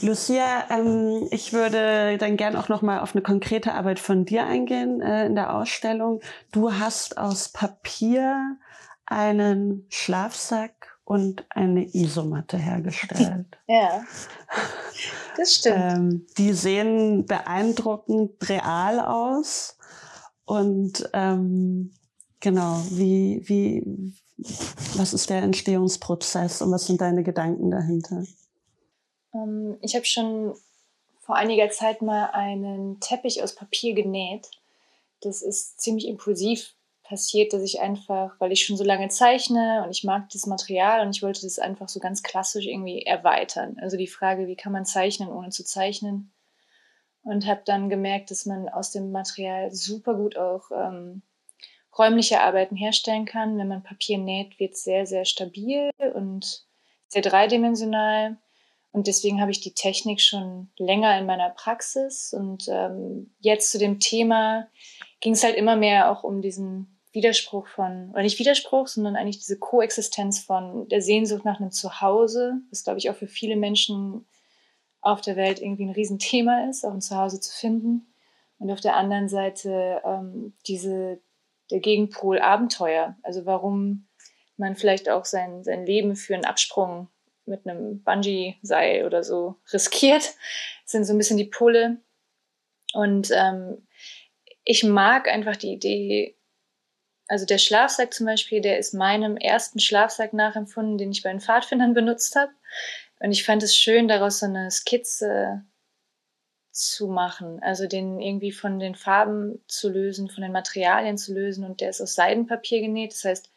[0.00, 4.46] Lucia, ähm, ich würde dann gern auch noch mal auf eine konkrete Arbeit von dir
[4.46, 6.20] eingehen äh, in der Ausstellung.
[6.50, 8.56] Du hast aus Papier
[9.12, 13.46] einen Schlafsack und eine Isomatte hergestellt.
[13.66, 14.04] ja,
[15.36, 15.76] das stimmt.
[15.78, 19.76] Ähm, die sehen beeindruckend real aus
[20.44, 21.92] und ähm,
[22.40, 24.14] genau, wie, wie,
[24.96, 28.24] was ist der Entstehungsprozess und was sind deine Gedanken dahinter?
[29.34, 30.54] Ähm, ich habe schon
[31.20, 34.50] vor einiger Zeit mal einen Teppich aus Papier genäht.
[35.20, 36.74] Das ist ziemlich impulsiv
[37.12, 41.04] passiert, dass ich einfach, weil ich schon so lange zeichne und ich mag das Material
[41.04, 43.76] und ich wollte das einfach so ganz klassisch irgendwie erweitern.
[43.82, 46.32] Also die Frage, wie kann man zeichnen, ohne zu zeichnen?
[47.22, 51.20] Und habe dann gemerkt, dass man aus dem Material super gut auch ähm,
[51.98, 53.58] räumliche Arbeiten herstellen kann.
[53.58, 56.64] Wenn man Papier näht, wird es sehr, sehr stabil und
[57.08, 58.38] sehr dreidimensional.
[58.90, 62.32] Und deswegen habe ich die Technik schon länger in meiner Praxis.
[62.32, 64.66] Und ähm, jetzt zu dem Thema
[65.20, 69.38] ging es halt immer mehr auch um diesen Widerspruch von, oder nicht Widerspruch, sondern eigentlich
[69.38, 74.26] diese Koexistenz von der Sehnsucht nach einem Zuhause, was glaube ich auch für viele Menschen
[75.00, 78.06] auf der Welt irgendwie ein Riesenthema ist, auch ein Zuhause zu finden.
[78.58, 81.20] Und auf der anderen Seite ähm, diese,
[81.70, 83.16] der Gegenpol Abenteuer.
[83.22, 84.06] Also warum
[84.56, 87.08] man vielleicht auch sein, sein Leben für einen Absprung
[87.44, 90.34] mit einem Bungee-Seil oder so riskiert.
[90.84, 92.00] Sind so ein bisschen die Pole.
[92.94, 93.86] Und ähm,
[94.64, 96.36] ich mag einfach die Idee,
[97.32, 101.40] also der Schlafsack zum Beispiel, der ist meinem ersten Schlafsack nachempfunden, den ich bei den
[101.40, 102.52] Pfadfindern benutzt habe.
[103.20, 105.64] Und ich fand es schön, daraus so eine Skizze
[106.72, 111.64] zu machen, also den irgendwie von den Farben zu lösen, von den Materialien zu lösen.
[111.64, 113.12] Und der ist aus Seidenpapier genäht.
[113.14, 113.50] Das heißt,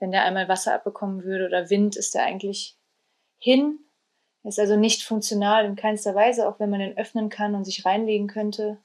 [0.00, 2.76] wenn der einmal Wasser abbekommen würde oder Wind, ist der eigentlich
[3.38, 3.78] hin.
[4.42, 7.84] Ist also nicht funktional in keinster Weise, auch wenn man den öffnen kann und sich
[7.84, 8.78] reinlegen könnte.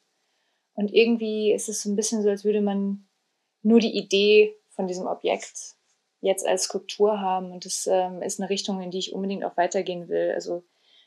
[0.75, 3.08] Und irgendwie ist es so ein bisschen so, als würde man
[3.61, 5.75] nur die Idee von diesem Objekt
[6.21, 7.51] jetzt als Skulptur haben.
[7.51, 10.31] Und das ähm, ist eine Richtung, in die ich unbedingt auch weitergehen will.
[10.33, 10.63] Also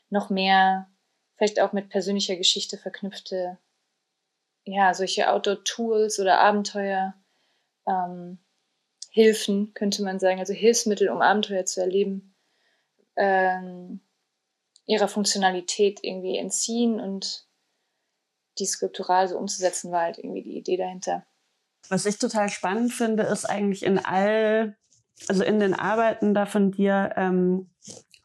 [0.09, 0.89] noch mehr,
[1.35, 3.57] vielleicht auch mit persönlicher Geschichte verknüpfte,
[4.65, 7.15] ja, solche Outdoor-Tools oder Abenteuer,
[7.87, 8.39] ähm,
[9.09, 12.33] Hilfen, könnte man sagen, also Hilfsmittel, um Abenteuer zu erleben
[13.15, 14.01] ähm,
[14.85, 17.47] ihrer Funktionalität irgendwie entziehen und
[18.59, 21.25] die skulptural so umzusetzen, war halt irgendwie die Idee dahinter.
[21.89, 24.75] Was ich total spannend finde, ist eigentlich in all,
[25.27, 27.69] also in den Arbeiten da von dir, ähm,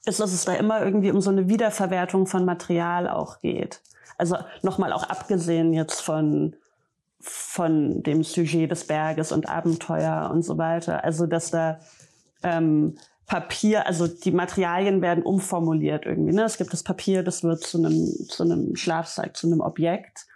[0.04, 3.80] ist, dass es da immer irgendwie um so eine Wiederverwertung von Material auch geht.
[4.16, 6.56] Also nochmal auch abgesehen jetzt von,
[7.20, 11.04] von dem Sujet des Berges und Abenteuer und so weiter.
[11.04, 11.78] Also dass da
[12.42, 16.32] ähm, Papier, also die Materialien werden umformuliert irgendwie.
[16.32, 16.44] Ne?
[16.44, 20.26] Es gibt das Papier, das wird zu einem, zu einem Schlafsack, zu einem Objekt.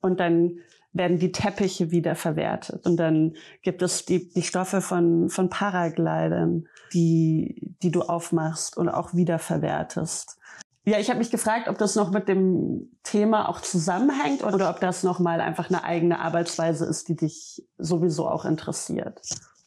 [0.00, 0.60] Und dann
[0.92, 2.86] werden die Teppiche wieder verwertet.
[2.86, 8.88] Und dann gibt es die, die Stoffe von, von Paraglidern, die, die du aufmachst und
[8.88, 10.38] auch wiederverwertest.
[10.84, 14.80] Ja, ich habe mich gefragt, ob das noch mit dem Thema auch zusammenhängt oder ob
[14.80, 19.20] das nochmal einfach eine eigene Arbeitsweise ist, die dich sowieso auch interessiert.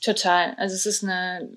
[0.03, 0.55] Total.
[0.57, 1.47] Also es ist eine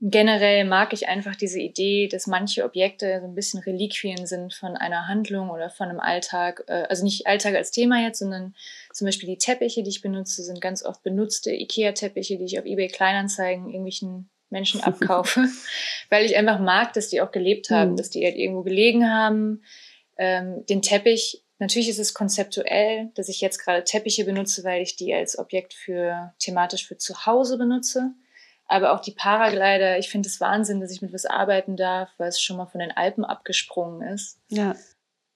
[0.00, 4.76] generell mag ich einfach diese Idee, dass manche Objekte so ein bisschen Reliquien sind von
[4.76, 6.64] einer Handlung oder von einem Alltag.
[6.66, 8.54] Äh, also nicht Alltag als Thema jetzt, sondern
[8.92, 12.66] zum Beispiel die Teppiche, die ich benutze, sind ganz oft benutzte IKEA-Teppiche, die ich auf
[12.66, 15.48] eBay Kleinanzeigen irgendwelchen Menschen abkaufe,
[16.10, 17.96] weil ich einfach mag, dass die auch gelebt haben, mhm.
[17.96, 19.62] dass die halt irgendwo gelegen haben.
[20.18, 24.96] Ähm, den Teppich, natürlich ist es konzeptuell, dass ich jetzt gerade Teppiche benutze, weil ich
[24.96, 28.12] die als Objekt für thematisch für zu Hause benutze
[28.66, 32.28] aber auch die Paraglider, ich finde es Wahnsinn, dass ich mit was arbeiten darf, weil
[32.28, 34.38] es schon mal von den Alpen abgesprungen ist.
[34.48, 34.74] Ja.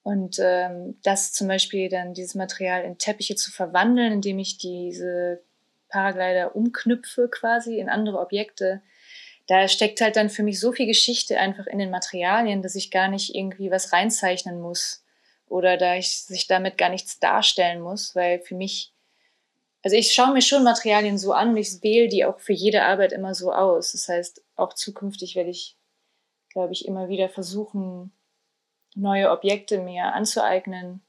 [0.02, 5.42] Und ähm, das zum Beispiel dann dieses Material in Teppiche zu verwandeln, indem ich diese
[5.88, 8.82] Paraglider umknüpfe quasi in andere Objekte,
[9.46, 12.90] da steckt halt dann für mich so viel Geschichte einfach in den Materialien, dass ich
[12.90, 15.04] gar nicht irgendwie was reinzeichnen muss
[15.48, 18.92] oder da ich sich damit gar nichts darstellen muss, weil für mich
[19.82, 22.82] also ich schaue mir schon Materialien so an und ich wähle die auch für jede
[22.82, 23.92] Arbeit immer so aus.
[23.92, 25.78] Das heißt, auch zukünftig werde ich,
[26.52, 28.12] glaube ich, immer wieder versuchen,
[28.94, 31.02] neue Objekte mir anzueignen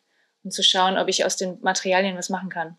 [0.44, 2.78] und zu schauen, ob ich aus den Materialien was machen kann.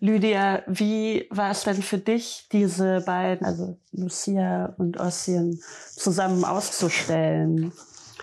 [0.00, 5.62] Lydia, wie war es denn für dich, diese beiden, also Lucia und Ossien,
[5.94, 7.72] zusammen auszustellen?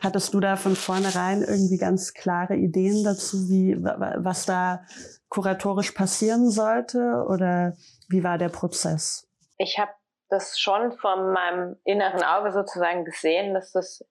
[0.01, 4.85] Hattest du da von vornherein irgendwie ganz klare Ideen dazu, wie, was da
[5.29, 7.25] kuratorisch passieren sollte?
[7.27, 7.73] Oder
[8.09, 9.27] wie war der Prozess?
[9.57, 9.91] Ich habe
[10.29, 14.03] das schon von meinem inneren Auge sozusagen gesehen, dass das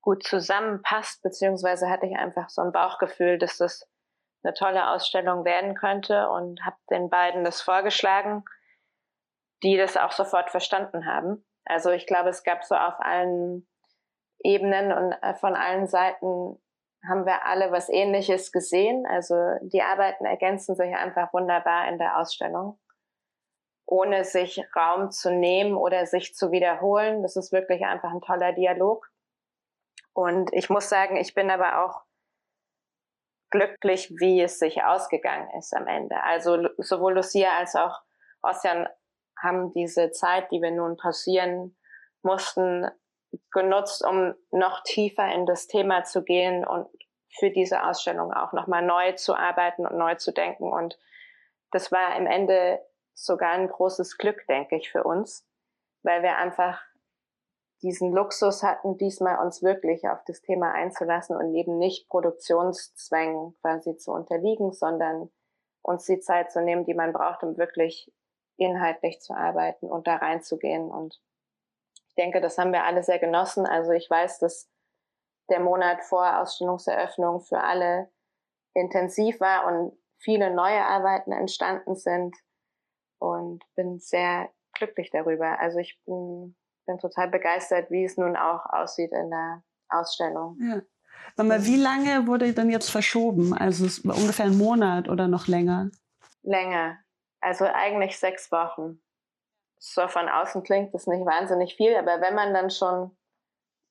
[0.00, 3.88] gut zusammenpasst, beziehungsweise hatte ich einfach so ein Bauchgefühl, dass das
[4.42, 8.44] eine tolle Ausstellung werden könnte und habe den beiden das vorgeschlagen,
[9.62, 11.44] die das auch sofort verstanden haben.
[11.64, 13.68] Also ich glaube, es gab so auf allen
[14.42, 16.58] Ebenen und äh, von allen Seiten
[17.06, 19.06] haben wir alle was Ähnliches gesehen.
[19.06, 22.78] Also die Arbeiten ergänzen sich einfach wunderbar in der Ausstellung,
[23.86, 27.22] ohne sich Raum zu nehmen oder sich zu wiederholen.
[27.22, 29.08] Das ist wirklich einfach ein toller Dialog.
[30.12, 32.02] Und ich muss sagen, ich bin aber auch
[33.50, 36.22] glücklich, wie es sich ausgegangen ist am Ende.
[36.22, 38.02] Also sowohl Lucia als auch
[38.42, 38.88] Ossian
[39.40, 41.76] haben diese Zeit, die wir nun passieren
[42.22, 42.86] mussten,
[43.50, 46.88] genutzt, um noch tiefer in das Thema zu gehen und
[47.38, 50.72] für diese Ausstellung auch nochmal neu zu arbeiten und neu zu denken.
[50.72, 50.98] Und
[51.70, 52.80] das war im Ende
[53.14, 55.46] sogar ein großes Glück, denke ich, für uns,
[56.02, 56.82] weil wir einfach
[57.82, 63.96] diesen Luxus hatten, diesmal uns wirklich auf das Thema einzulassen und eben nicht Produktionszwängen quasi
[63.96, 65.30] zu unterliegen, sondern
[65.82, 68.12] uns die Zeit zu nehmen, die man braucht, um wirklich
[68.56, 70.90] inhaltlich zu arbeiten und da reinzugehen.
[70.90, 71.20] Und
[72.18, 73.66] denke, das haben wir alle sehr genossen.
[73.66, 74.68] Also ich weiß, dass
[75.48, 78.10] der Monat vor Ausstellungseröffnung für alle
[78.74, 82.36] intensiv war und viele neue Arbeiten entstanden sind
[83.18, 85.58] und bin sehr glücklich darüber.
[85.58, 86.54] Also ich bin
[86.88, 90.58] bin total begeistert, wie es nun auch aussieht in der Ausstellung.
[90.60, 90.82] Ja.
[91.44, 93.54] Mal, wie lange wurde denn jetzt verschoben?
[93.54, 95.90] Also ungefähr einen Monat oder noch länger?
[96.42, 96.98] Länger.
[97.40, 99.00] Also eigentlich sechs Wochen.
[99.78, 103.16] So von außen klingt das nicht wahnsinnig viel, aber wenn man dann schon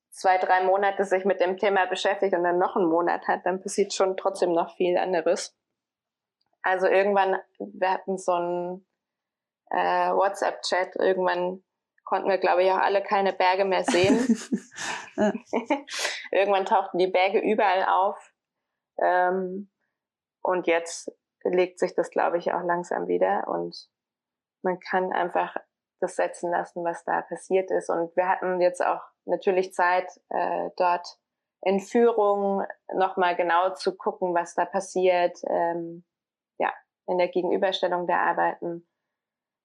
[0.09, 3.61] zwei, drei Monate sich mit dem Thema beschäftigt und dann noch einen Monat hat, dann
[3.61, 5.55] passiert schon trotzdem noch viel anderes.
[6.61, 8.87] Also irgendwann, wir hatten so einen
[9.69, 11.63] äh, WhatsApp-Chat, irgendwann
[12.03, 14.17] konnten wir, glaube ich, auch alle keine Berge mehr sehen.
[16.31, 18.33] Irgendwann tauchten die Berge überall auf.
[18.99, 19.69] Ähm,
[20.41, 21.11] und jetzt
[21.43, 23.47] legt sich das, glaube ich, auch langsam wieder.
[23.47, 23.89] Und
[24.61, 25.55] man kann einfach
[25.99, 27.89] das setzen lassen, was da passiert ist.
[27.89, 31.19] Und wir hatten jetzt auch natürlich Zeit, äh, dort
[31.61, 35.37] in Führung nochmal genau zu gucken, was da passiert.
[35.49, 36.05] Ähm,
[36.59, 36.71] ja,
[37.07, 38.87] in der Gegenüberstellung der Arbeiten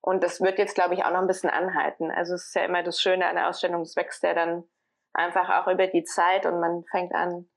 [0.05, 2.11] und das wird jetzt, glaube ich, auch noch ein bisschen anhalten.
[2.11, 4.65] Also es ist ja immer das Schöne an der Ausstellung, es wächst ja dann
[5.13, 7.49] einfach auch über die Zeit und man fängt an,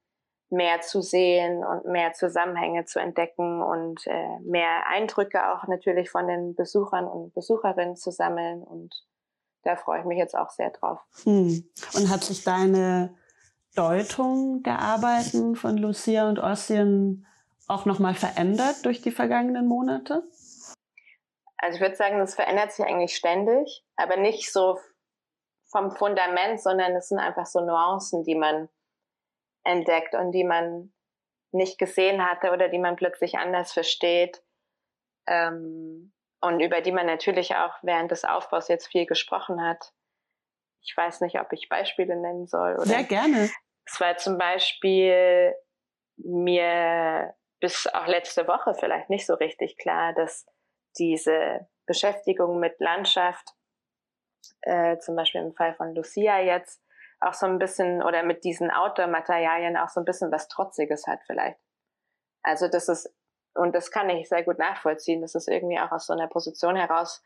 [0.50, 6.28] mehr zu sehen und mehr Zusammenhänge zu entdecken und äh, mehr Eindrücke auch natürlich von
[6.28, 8.62] den Besuchern und Besucherinnen zu sammeln.
[8.62, 8.94] Und
[9.62, 11.00] da freue ich mich jetzt auch sehr drauf.
[11.24, 11.68] Hm.
[11.94, 13.16] Und hat sich deine
[13.74, 17.26] Deutung der Arbeiten von Lucia und Ossien
[17.66, 20.22] auch nochmal verändert durch die vergangenen Monate?
[21.59, 24.78] Also ich würde sagen, das verändert sich eigentlich ständig, aber nicht so
[25.64, 28.68] vom Fundament, sondern es sind einfach so Nuancen, die man
[29.66, 30.92] entdeckt und die man
[31.52, 34.42] nicht gesehen hatte oder die man plötzlich anders versteht
[35.26, 39.92] ähm, und über die man natürlich auch während des Aufbaus jetzt viel gesprochen hat.
[40.83, 42.74] Ich weiß nicht, ob ich Beispiele nennen soll.
[42.74, 42.87] Oder?
[42.87, 43.50] Sehr gerne.
[43.85, 45.55] Es war zum Beispiel
[46.16, 50.46] mir bis auch letzte Woche vielleicht nicht so richtig klar, dass
[50.98, 53.50] diese Beschäftigung mit Landschaft,
[54.62, 56.83] äh, zum Beispiel im Fall von Lucia jetzt,
[57.20, 61.20] auch so ein bisschen oder mit diesen Outdoor-Materialien auch so ein bisschen was Trotziges hat
[61.26, 61.59] vielleicht.
[62.42, 63.12] Also das ist,
[63.55, 66.76] und das kann ich sehr gut nachvollziehen, dass es irgendwie auch aus so einer Position
[66.76, 67.22] heraus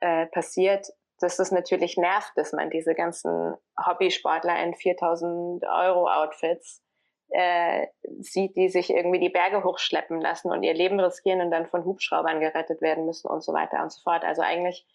[0.00, 0.86] äh, passiert,
[1.18, 6.82] dass es natürlich nervt, dass man diese ganzen Hobbysportler in 4000 Euro Outfits
[7.28, 7.86] äh,
[8.20, 11.84] sieht, die sich irgendwie die Berge hochschleppen lassen und ihr Leben riskieren und dann von
[11.84, 14.24] Hubschraubern gerettet werden müssen und so weiter und so fort.
[14.24, 14.86] Also eigentlich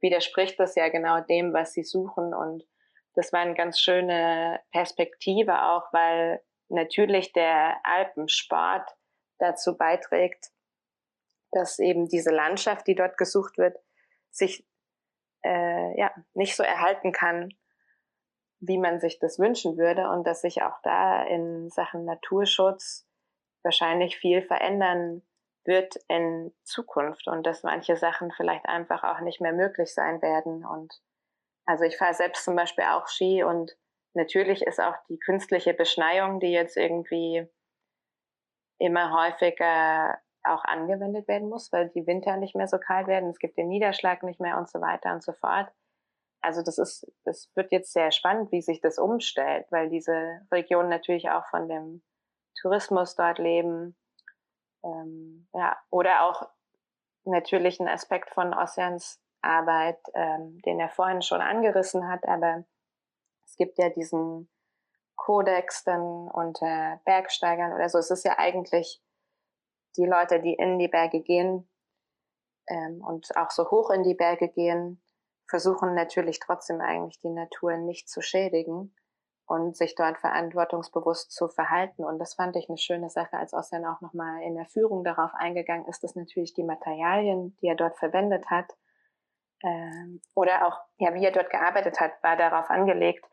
[0.00, 2.64] widerspricht das ja genau dem, was sie suchen und
[3.16, 8.88] das war eine ganz schöne Perspektive auch, weil natürlich der Alpensport
[9.38, 10.50] dazu beiträgt,
[11.50, 13.78] dass eben diese Landschaft, die dort gesucht wird,
[14.30, 14.66] sich
[15.44, 17.48] äh, ja nicht so erhalten kann,
[18.60, 23.06] wie man sich das wünschen würde und dass sich auch da in Sachen Naturschutz
[23.62, 25.22] wahrscheinlich viel verändern
[25.64, 30.64] wird in Zukunft und dass manche Sachen vielleicht einfach auch nicht mehr möglich sein werden.
[30.64, 31.00] Und
[31.66, 33.76] also ich fahre selbst zum Beispiel auch Ski und
[34.14, 37.46] natürlich ist auch die künstliche Beschneiung, die jetzt irgendwie
[38.78, 43.38] immer häufiger auch angewendet werden muss, weil die Winter nicht mehr so kalt werden, es
[43.38, 45.68] gibt den Niederschlag nicht mehr und so weiter und so fort
[46.46, 50.88] also das ist, das wird jetzt sehr spannend, wie sich das umstellt, weil diese Regionen
[50.88, 52.02] natürlich auch von dem
[52.60, 53.96] Tourismus dort leben.
[54.84, 56.48] Ähm, ja, oder auch
[57.24, 62.64] natürlich ein Aspekt von Ossians Arbeit, ähm, den er vorhin schon angerissen hat, aber
[63.46, 64.48] es gibt ja diesen
[65.16, 67.98] Kodex dann unter Bergsteigern oder so.
[67.98, 69.02] Es ist ja eigentlich
[69.96, 71.68] die Leute, die in die Berge gehen
[72.68, 75.02] ähm, und auch so hoch in die Berge gehen,
[75.48, 78.94] versuchen natürlich trotzdem eigentlich die Natur nicht zu schädigen
[79.46, 82.04] und sich dort verantwortungsbewusst zu verhalten.
[82.04, 85.30] Und das fand ich eine schöne Sache, als Ossian auch nochmal in der Führung darauf
[85.34, 88.76] eingegangen ist, dass natürlich die Materialien, die er dort verwendet hat,
[89.62, 93.24] ähm, oder auch, ja, wie er dort gearbeitet hat, war darauf angelegt,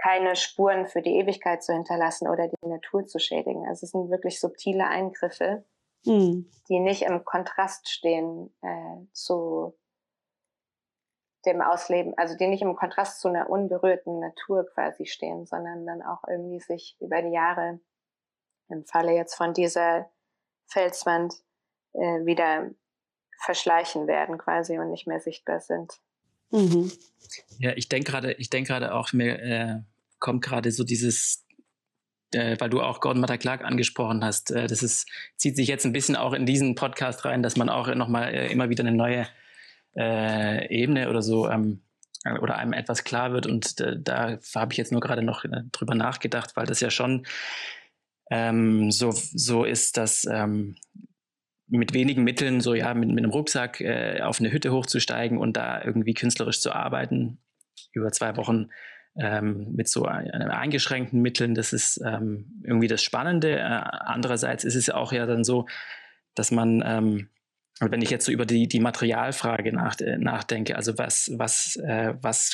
[0.00, 3.66] keine Spuren für die Ewigkeit zu hinterlassen oder die Natur zu schädigen.
[3.68, 5.64] Also es sind wirklich subtile Eingriffe,
[6.04, 6.50] mhm.
[6.68, 9.76] die nicht im Kontrast stehen äh, zu
[11.44, 16.02] dem Ausleben, also die nicht im Kontrast zu einer unberührten Natur quasi stehen, sondern dann
[16.02, 17.80] auch irgendwie sich über die Jahre
[18.68, 20.10] im Falle jetzt von dieser
[20.66, 21.34] Felswand
[21.92, 22.70] äh, wieder
[23.42, 25.98] verschleichen werden quasi und nicht mehr sichtbar sind.
[26.50, 26.92] Mhm.
[27.58, 29.80] Ja, ich denke gerade, ich denke gerade auch, mir äh,
[30.18, 31.44] kommt gerade so dieses,
[32.32, 35.84] äh, weil du auch Gordon Matter Clark angesprochen hast, äh, das ist, zieht sich jetzt
[35.84, 38.96] ein bisschen auch in diesen Podcast rein, dass man auch nochmal äh, immer wieder eine
[38.96, 39.26] neue
[39.96, 41.82] äh, Ebene oder so ähm,
[42.40, 43.46] oder einem etwas klar wird.
[43.46, 46.90] Und äh, da habe ich jetzt nur gerade noch äh, drüber nachgedacht, weil das ja
[46.90, 47.26] schon
[48.30, 50.76] ähm, so, so ist, dass ähm,
[51.78, 55.56] mit wenigen Mitteln, so ja, mit, mit einem Rucksack äh, auf eine Hütte hochzusteigen und
[55.56, 57.38] da irgendwie künstlerisch zu arbeiten,
[57.92, 58.68] über zwei Wochen
[59.16, 63.58] ähm, mit so eingeschränkten Mitteln, das ist ähm, irgendwie das Spannende.
[63.58, 65.66] Äh, andererseits ist es auch ja dann so,
[66.34, 67.28] dass man ähm,
[67.80, 72.14] wenn ich jetzt so über die, die Materialfrage nach, äh, nachdenke, also was, was, äh,
[72.20, 72.52] was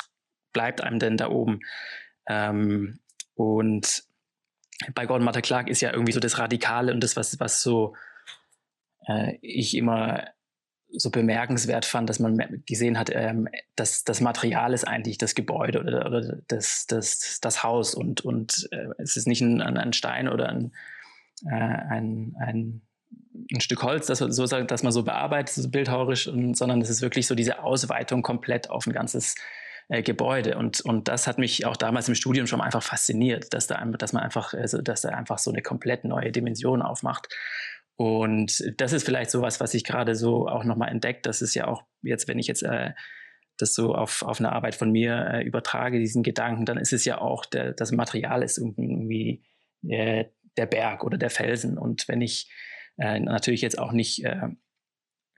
[0.53, 1.59] bleibt einem denn da oben?
[2.27, 2.99] Ähm,
[3.35, 4.03] und
[4.95, 7.95] bei Gordon Matter Clark ist ja irgendwie so das Radikale und das, was, was so
[9.09, 10.25] äh, ich immer
[10.91, 15.81] so bemerkenswert fand, dass man gesehen hat, ähm, dass das Material ist eigentlich das Gebäude
[15.81, 20.27] oder, oder das, das, das Haus und, und äh, es ist nicht ein, ein Stein
[20.27, 20.71] oder ein,
[21.45, 22.81] äh, ein, ein
[23.51, 27.01] ein Stück Holz, das, so, dass man so bearbeitet, so bildhauerisch, und, sondern es ist
[27.01, 29.35] wirklich so diese Ausweitung komplett auf ein ganzes
[29.87, 30.57] äh, Gebäude.
[30.57, 34.13] Und, und das hat mich auch damals im Studium schon einfach fasziniert, dass, da, dass
[34.13, 37.29] man einfach, also, dass da einfach so eine komplett neue Dimension aufmacht.
[37.99, 41.25] Und das ist vielleicht sowas, was ich gerade so auch nochmal entdeckt.
[41.25, 42.91] Das ist ja auch jetzt, wenn ich jetzt äh,
[43.57, 47.03] das so auf, auf eine Arbeit von mir äh, übertrage, diesen Gedanken, dann ist es
[47.03, 49.43] ja auch, der, das Material ist irgendwie
[49.85, 50.23] äh,
[50.55, 51.77] der Berg oder der Felsen.
[51.77, 52.49] Und wenn ich
[52.97, 54.47] äh, natürlich jetzt auch nicht äh,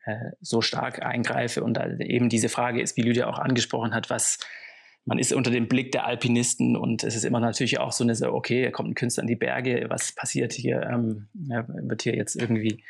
[0.06, 1.64] äh, so stark eingreife.
[1.64, 4.38] Und eben diese Frage ist, wie Lydia auch angesprochen hat, was
[5.06, 8.34] man ist unter dem Blick der Alpinisten und es ist immer natürlich auch so eine,
[8.34, 10.84] okay, kommt ein Künstler in die Berge, was passiert hier?
[10.84, 12.84] Ähm, ja, wird hier jetzt irgendwie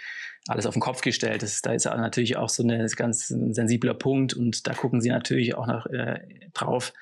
[0.47, 1.41] alles auf den Kopf gestellt?
[1.41, 5.10] Das, da ist natürlich auch so eine ganz ein sensibler Punkt und da gucken sie
[5.10, 6.19] natürlich auch noch äh,
[6.54, 6.93] drauf.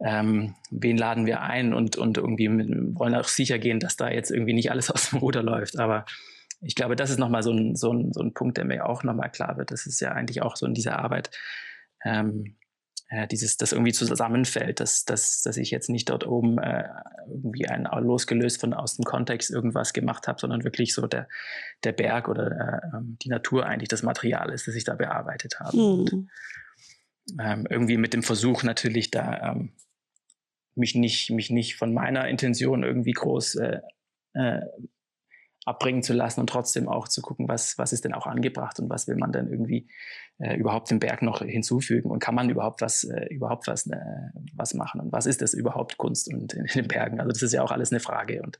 [0.00, 4.30] Ähm, wen laden wir ein und, und irgendwie wollen auch sicher gehen, dass da jetzt
[4.30, 5.78] irgendwie nicht alles aus dem Ruder läuft.
[5.78, 6.06] Aber
[6.62, 9.04] ich glaube, das ist nochmal so ein, so, ein, so ein Punkt, der mir auch
[9.04, 9.70] nochmal klar wird.
[9.70, 11.30] Das ist ja eigentlich auch so in dieser Arbeit,
[12.04, 12.56] ähm,
[13.12, 16.88] äh, dieses, das irgendwie zusammenfällt, dass, dass, dass ich jetzt nicht dort oben äh,
[17.28, 21.28] irgendwie ein losgelöst von aus dem Kontext irgendwas gemacht habe, sondern wirklich so der,
[21.84, 25.60] der Berg oder äh, ähm, die Natur eigentlich das Material ist, das ich da bearbeitet
[25.60, 25.76] habe.
[25.76, 25.82] Mhm.
[25.82, 26.30] Und,
[27.38, 29.72] ähm, irgendwie mit dem Versuch natürlich da ähm,
[30.74, 33.80] mich nicht, mich nicht von meiner Intention irgendwie groß äh,
[34.32, 34.62] äh,
[35.64, 38.90] abbringen zu lassen und trotzdem auch zu gucken, was, was ist denn auch angebracht und
[38.90, 39.88] was will man denn irgendwie
[40.38, 43.96] äh, überhaupt dem Berg noch hinzufügen und kann man überhaupt was, äh, überhaupt was, äh,
[44.54, 47.20] was machen und was ist das überhaupt Kunst und in, in, den Bergen?
[47.20, 48.58] Also das ist ja auch alles eine Frage und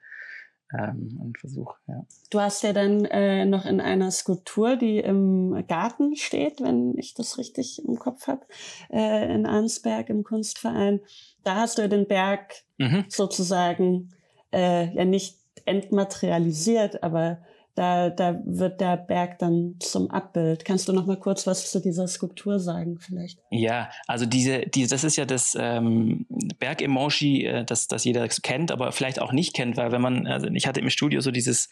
[0.72, 1.74] ähm, ein Versuch.
[1.86, 2.06] Ja.
[2.30, 7.14] Du hast ja dann äh, noch in einer Skulptur, die im Garten steht, wenn ich
[7.14, 8.46] das richtig im Kopf habe,
[8.90, 11.00] äh, in Arnsberg im Kunstverein,
[11.42, 13.04] da hast du den Berg mhm.
[13.08, 14.14] sozusagen
[14.52, 17.38] äh, ja nicht entmaterialisiert, aber
[17.74, 20.64] da, da wird der Berg dann zum Abbild.
[20.64, 23.38] Kannst du noch mal kurz was zu dieser Skulptur sagen, vielleicht?
[23.50, 26.26] Ja, also diese, diese das ist ja das ähm,
[26.58, 30.48] Berg-Emoji, äh, das, das jeder kennt, aber vielleicht auch nicht kennt, weil wenn man, also
[30.48, 31.70] ich hatte im Studio so dieses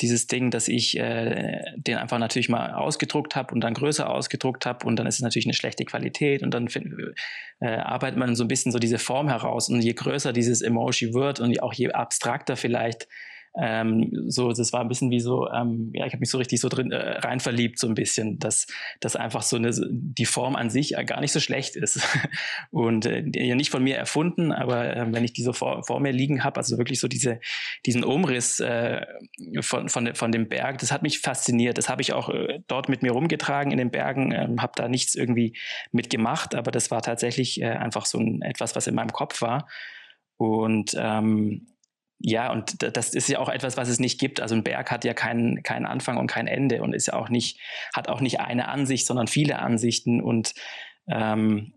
[0.00, 4.66] dieses Ding, dass ich äh, den einfach natürlich mal ausgedruckt habe und dann größer ausgedruckt
[4.66, 6.94] habe und dann ist es natürlich eine schlechte Qualität und dann find,
[7.60, 11.14] äh, arbeitet man so ein bisschen so diese Form heraus und je größer dieses Emoji
[11.14, 13.08] wird und auch je abstrakter vielleicht
[13.58, 16.60] ähm, so, das war ein bisschen wie so, ähm, ja, ich habe mich so richtig
[16.60, 18.66] so drin äh, rein verliebt, so ein bisschen, dass,
[19.00, 22.06] dass einfach so eine, die Form an sich gar nicht so schlecht ist.
[22.70, 26.00] Und äh, ja nicht von mir erfunden, aber äh, wenn ich die so vor, vor
[26.00, 27.40] mir liegen habe, also wirklich so diese,
[27.86, 29.06] diesen Umriss äh,
[29.60, 31.78] von, von, von dem Berg, das hat mich fasziniert.
[31.78, 34.88] Das habe ich auch äh, dort mit mir rumgetragen in den Bergen, ähm, habe da
[34.88, 35.56] nichts irgendwie
[35.92, 39.66] mitgemacht, aber das war tatsächlich äh, einfach so ein, etwas, was in meinem Kopf war.
[40.36, 41.68] Und ähm,
[42.18, 44.40] ja, und das ist ja auch etwas, was es nicht gibt.
[44.40, 47.28] Also ein Berg hat ja keinen, keinen Anfang und kein Ende und ist ja auch
[47.28, 47.60] nicht,
[47.94, 50.22] hat auch nicht eine Ansicht, sondern viele Ansichten.
[50.22, 50.54] Und
[51.08, 51.74] ähm,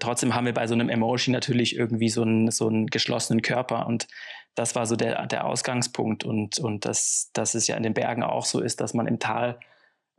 [0.00, 3.86] trotzdem haben wir bei so einem Emoji natürlich irgendwie so einen, so einen geschlossenen Körper.
[3.86, 4.08] Und
[4.56, 6.24] das war so der, der Ausgangspunkt.
[6.24, 9.20] Und, und dass, dass es ja in den Bergen auch so ist, dass man im
[9.20, 9.60] Tal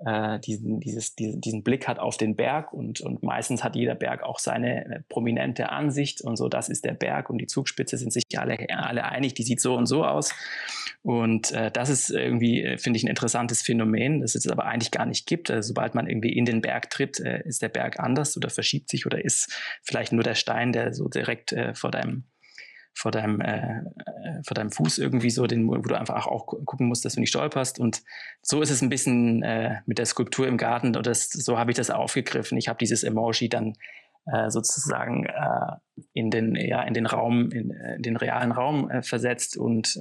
[0.06, 3.96] äh, diesen, dieses, diesen, diesen Blick hat auf den Berg und, und meistens hat jeder
[3.96, 7.98] Berg auch seine äh, prominente Ansicht und so, das ist der Berg und die Zugspitze
[7.98, 10.34] sind sich alle, alle einig, die sieht so und so aus.
[11.02, 14.92] Und äh, das ist irgendwie, äh, finde ich, ein interessantes Phänomen, das es aber eigentlich
[14.92, 15.50] gar nicht gibt.
[15.50, 18.90] Also, sobald man irgendwie in den Berg tritt, äh, ist der Berg anders oder verschiebt
[18.90, 22.26] sich oder ist vielleicht nur der Stein, der so direkt äh, vor deinem
[22.94, 26.88] vor deinem, äh, äh, vor deinem Fuß irgendwie so, den, wo du einfach auch gucken
[26.88, 27.80] musst, dass du nicht stolperst.
[27.80, 28.02] Und
[28.42, 31.78] so ist es ein bisschen äh, mit der Skulptur im Garten das, so habe ich
[31.78, 32.58] das aufgegriffen.
[32.58, 33.76] Ich habe dieses Emoji dann
[34.32, 38.90] äh, sozusagen äh, in, den, ja, in den Raum, in, äh, in den realen Raum
[39.02, 39.98] versetzt und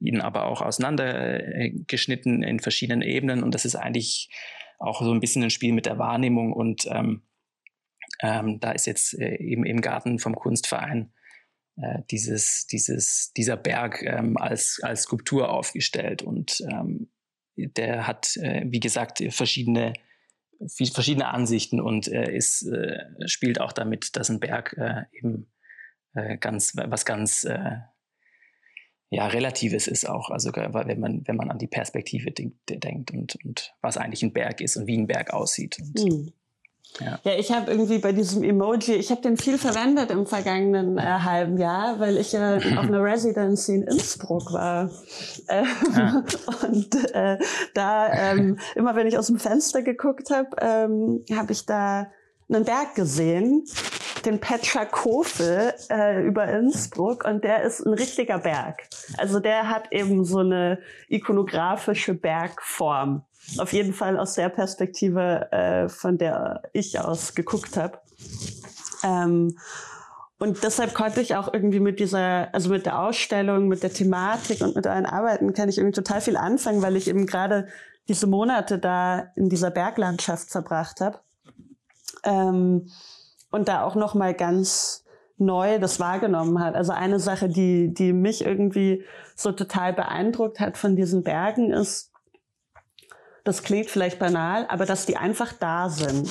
[0.00, 3.42] ihn aber auch auseinandergeschnitten in verschiedenen Ebenen.
[3.42, 4.30] Und das ist eigentlich
[4.78, 7.22] auch so ein bisschen ein Spiel mit der Wahrnehmung und ähm,
[8.20, 11.12] ähm, da ist jetzt eben im Garten vom Kunstverein
[11.76, 16.22] äh, dieses, dieses, dieser Berg ähm, als, als Skulptur aufgestellt.
[16.22, 17.10] Und ähm,
[17.56, 19.94] der hat, äh, wie gesagt, verschiedene,
[20.68, 25.50] verschiedene Ansichten und äh, ist, äh, spielt auch damit, dass ein Berg äh, eben
[26.14, 27.46] äh, ganz, was ganz
[29.14, 30.30] ja, Relatives ist auch.
[30.30, 34.62] Also wenn man, wenn man an die Perspektive denkt und, und was eigentlich ein Berg
[34.62, 35.78] ist und wie ein Berg aussieht.
[35.78, 36.32] Und, mhm.
[37.00, 40.98] Ja, ja ich habe irgendwie bei diesem Emoji, ich habe den viel verwendet im vergangenen
[40.98, 44.90] äh, halben Jahr, weil ich ja auf einer Residency in Innsbruck war.
[45.48, 46.22] Ähm, ah.
[46.66, 47.38] Und äh,
[47.74, 52.08] da, ähm, immer wenn ich aus dem Fenster geguckt habe, ähm, habe ich da
[52.48, 53.64] einen Berg gesehen,
[54.24, 58.82] den Petra Kofel äh, über Innsbruck und der ist ein richtiger Berg.
[59.16, 60.78] Also der hat eben so eine
[61.08, 63.24] ikonografische Bergform.
[63.58, 67.98] Auf jeden Fall aus der Perspektive, äh, von der ich aus geguckt habe.
[69.02, 69.56] Ähm,
[70.38, 74.60] und deshalb konnte ich auch irgendwie mit dieser, also mit der Ausstellung, mit der Thematik
[74.60, 77.68] und mit euren Arbeiten kann ich irgendwie total viel anfangen, weil ich eben gerade
[78.08, 81.20] diese Monate da in dieser Berglandschaft verbracht habe.
[82.24, 82.88] Ähm,
[83.50, 85.04] und da auch noch mal ganz
[85.38, 86.74] neu das wahrgenommen hat.
[86.74, 89.04] Also eine Sache, die, die mich irgendwie
[89.36, 92.11] so total beeindruckt hat von diesen Bergen ist,
[93.44, 96.28] das klingt vielleicht banal, aber dass die einfach da sind.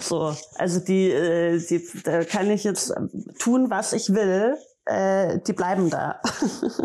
[0.00, 2.94] So, also die, äh, die da kann ich jetzt
[3.38, 4.56] tun, was ich will.
[4.84, 6.20] Äh, die bleiben da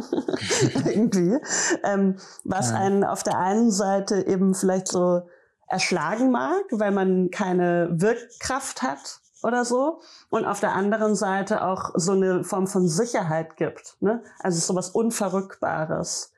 [0.86, 1.38] irgendwie.
[1.84, 2.78] Ähm, was ja.
[2.78, 5.22] einen auf der einen Seite eben vielleicht so
[5.68, 10.02] erschlagen mag, weil man keine Wirkkraft hat oder so.
[10.30, 13.98] Und auf der anderen Seite auch so eine Form von Sicherheit gibt.
[14.00, 14.24] Ne?
[14.40, 16.34] Also sowas Unverrückbares.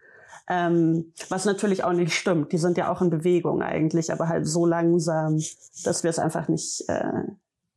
[0.50, 2.52] Ähm, was natürlich auch nicht stimmt.
[2.52, 5.42] Die sind ja auch in Bewegung eigentlich, aber halt so langsam,
[5.84, 7.24] dass wir es einfach nicht, äh,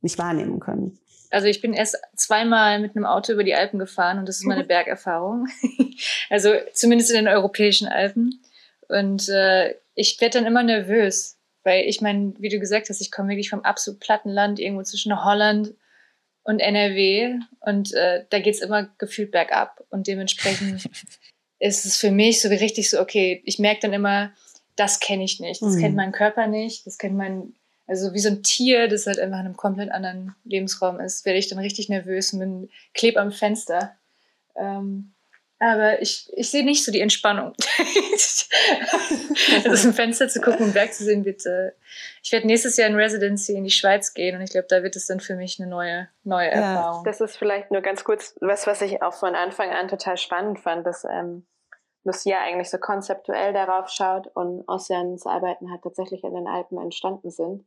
[0.01, 0.99] nicht wahrnehmen können.
[1.31, 4.47] Also ich bin erst zweimal mit einem Auto über die Alpen gefahren und das ist
[4.47, 5.47] meine Bergerfahrung.
[6.31, 8.43] also zumindest in den europäischen Alpen.
[8.89, 13.11] Und äh, ich werde dann immer nervös, weil ich meine, wie du gesagt hast, ich
[13.11, 15.75] komme wirklich vom absolut platten Land, irgendwo zwischen Holland
[16.43, 20.89] und NRW und äh, da es immer gefühlt bergab und dementsprechend
[21.59, 24.33] ist es für mich so richtig so, okay, ich merke dann immer,
[24.77, 25.81] das kenne ich nicht, das mhm.
[25.81, 27.55] kennt mein Körper nicht, das kennt mein,
[27.87, 31.39] also wie so ein Tier, das halt einfach in einem komplett anderen Lebensraum ist, werde
[31.39, 33.97] ich dann richtig nervös und bin kleb am Fenster.
[34.55, 35.13] Ähm,
[35.59, 37.55] aber ich, ich sehe nicht so die Entspannung.
[39.55, 41.75] also aus dem Fenster zu gucken und Berg zu sehen, bitte.
[42.23, 44.97] Ich werde nächstes Jahr in Residency in die Schweiz gehen und ich glaube, da wird
[44.97, 46.55] es dann für mich eine neue, neue ja.
[46.55, 47.05] Erfahrung.
[47.05, 50.61] Das ist vielleicht nur ganz kurz was, was ich auch von Anfang an total spannend
[50.61, 51.47] fand, dass ähm,
[52.05, 57.31] Lucia eigentlich so konzeptuell darauf schaut und Ossians Arbeiten halt tatsächlich in den Alpen entstanden
[57.31, 57.67] sind.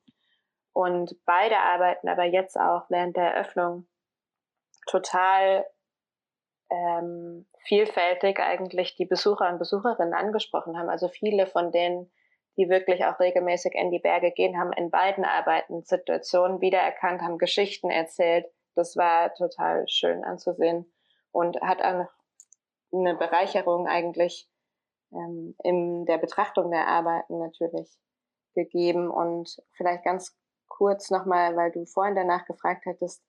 [0.73, 3.87] Und beide Arbeiten aber jetzt auch während der Eröffnung
[4.85, 5.65] total
[6.69, 10.89] ähm, vielfältig eigentlich die Besucher und Besucherinnen angesprochen haben.
[10.89, 12.11] Also viele von denen,
[12.57, 17.37] die wirklich auch regelmäßig in die Berge gehen, haben in beiden Arbeiten Situationen wiedererkannt, haben
[17.37, 18.45] Geschichten erzählt.
[18.75, 20.91] Das war total schön anzusehen
[21.31, 22.07] und hat auch
[22.91, 24.49] eine Bereicherung eigentlich
[25.11, 27.89] ähm, in der Betrachtung der Arbeiten natürlich
[28.55, 29.09] gegeben.
[29.09, 33.23] Und vielleicht ganz kurz nochmal, weil du vorhin danach gefragt hattest,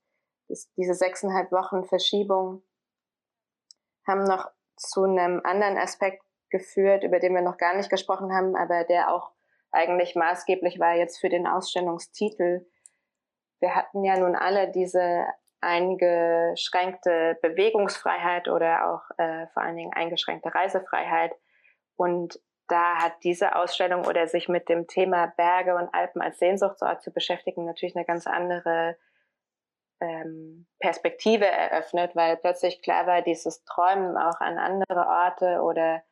[0.48, 2.62] ist diese sechseinhalb Wochen Verschiebung
[4.10, 8.56] haben noch zu einem anderen Aspekt geführt, über den wir noch gar nicht gesprochen haben,
[8.56, 9.30] aber der auch
[9.70, 12.66] eigentlich maßgeblich war jetzt für den Ausstellungstitel.
[13.60, 15.26] Wir hatten ja nun alle diese
[15.60, 21.32] eingeschränkte Bewegungsfreiheit oder auch äh, vor allen Dingen eingeschränkte Reisefreiheit.
[21.96, 27.02] Und da hat diese Ausstellung oder sich mit dem Thema Berge und Alpen als Sehnsuchtsort
[27.02, 28.96] zu beschäftigen natürlich eine ganz andere
[30.00, 36.02] ähm, Perspektive eröffnet, weil plötzlich klar war, dieses Träumen auch an andere Orte oder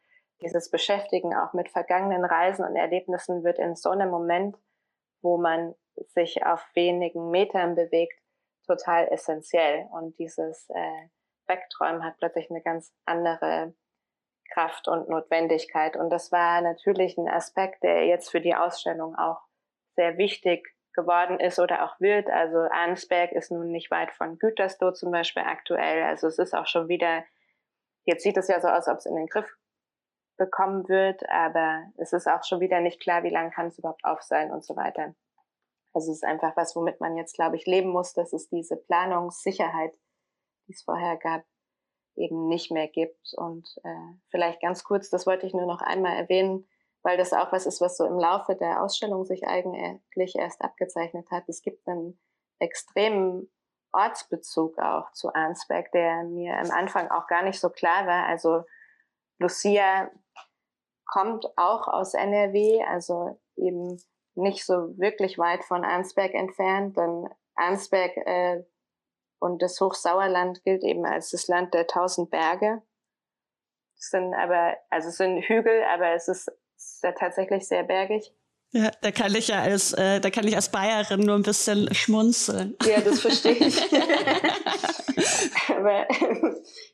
[0.41, 4.57] dieses Beschäftigen auch mit vergangenen Reisen und Erlebnissen wird in so einem Moment,
[5.23, 5.75] wo man
[6.15, 8.21] sich auf wenigen Metern bewegt,
[8.67, 9.89] total essentiell.
[9.91, 11.09] Und dieses äh,
[11.49, 13.75] Wegträumen hat plötzlich eine ganz andere
[14.53, 15.97] Kraft und Notwendigkeit.
[15.97, 19.41] Und das war natürlich ein Aspekt, der jetzt für die Ausstellung auch
[19.97, 22.29] sehr wichtig geworden ist oder auch wird.
[22.31, 26.03] Also Arnsberg ist nun nicht weit von Gütersloh zum Beispiel aktuell.
[26.03, 27.25] Also es ist auch schon wieder,
[28.05, 29.57] jetzt sieht es ja so aus, ob es in den Griff
[30.37, 34.05] bekommen wird, aber es ist auch schon wieder nicht klar, wie lange kann es überhaupt
[34.05, 35.15] auf sein und so weiter.
[35.93, 38.77] Also es ist einfach was, womit man jetzt, glaube ich, leben muss, dass es diese
[38.77, 39.95] Planungssicherheit,
[40.67, 41.45] die es vorher gab,
[42.17, 43.33] eben nicht mehr gibt.
[43.37, 46.69] Und äh, vielleicht ganz kurz, das wollte ich nur noch einmal erwähnen,
[47.09, 51.31] weil das auch was ist, was so im Laufe der Ausstellung sich eigentlich erst abgezeichnet
[51.31, 51.49] hat.
[51.49, 52.21] Es gibt einen
[52.59, 53.51] extremen
[53.93, 58.27] Ortsbezug auch zu Arnsberg, der mir am Anfang auch gar nicht so klar war.
[58.27, 58.65] Also
[59.39, 60.11] Lucia
[61.07, 63.99] kommt auch aus NRW, also eben
[64.35, 66.99] nicht so wirklich weit von Arnsberg entfernt.
[66.99, 68.65] Denn Arnsberg äh,
[69.39, 72.83] und das Hochsauerland gilt eben als das Land der tausend Berge.
[73.99, 78.33] Es sind aber, also es sind Hügel, aber es ist ist ja tatsächlich sehr bergig.
[78.71, 81.93] Ja, da kann ich ja als, äh, da kann ich als Bayerin nur ein bisschen
[81.95, 82.77] schmunzeln.
[82.85, 83.81] Ja, das verstehe ich.
[85.75, 86.07] Aber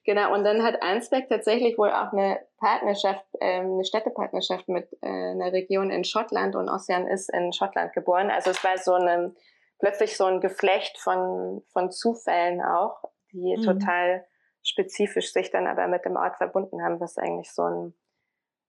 [0.04, 5.08] genau, und dann hat Arnsberg tatsächlich wohl auch eine Partnerschaft, ähm, eine Städtepartnerschaft mit äh,
[5.08, 8.30] einer Region in Schottland und Ossian ist in Schottland geboren.
[8.30, 9.34] Also es war so eine,
[9.80, 13.62] plötzlich so ein Geflecht von, von Zufällen auch, die mhm.
[13.62, 14.24] total
[14.62, 17.94] spezifisch sich dann aber mit dem Ort verbunden haben, was eigentlich so ein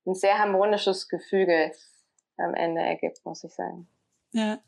[0.05, 1.71] ein sehr harmonisches Gefüge
[2.37, 3.87] am Ende ergibt, muss ich sagen.
[4.31, 4.59] Ja.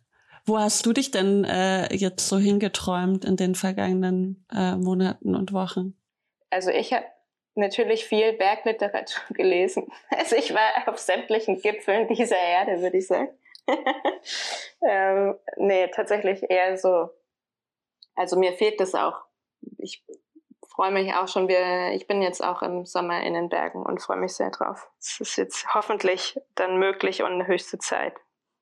[0.45, 5.51] Wo hast du dich denn äh, jetzt so hingeträumt in den vergangenen äh, Monaten und
[5.51, 5.97] Wochen?
[6.49, 7.05] Also ich habe
[7.55, 9.91] natürlich viel Bergliteratur gelesen.
[10.09, 13.29] Also ich war auf sämtlichen Gipfeln dieser Erde, würde ich sagen.
[14.87, 17.09] ähm, nee, tatsächlich eher so.
[18.15, 19.25] Also mir fehlt das auch.
[19.77, 20.03] Ich
[20.77, 21.47] freue mich auch schon.
[21.47, 24.87] Wir, ich bin jetzt auch im Sommer in den Bergen und freue mich sehr drauf.
[24.99, 28.13] Es ist jetzt hoffentlich dann möglich und eine höchste Zeit.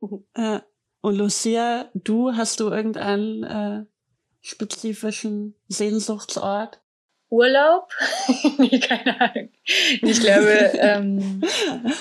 [0.34, 0.60] Äh,
[1.02, 3.86] und Lucia, du hast du irgendeinen äh,
[4.42, 6.82] spezifischen Sehnsuchtsort?
[7.30, 7.90] Urlaub?
[8.58, 9.50] nee, keine Ahnung.
[9.66, 10.72] Ich glaube.
[10.76, 11.42] ähm,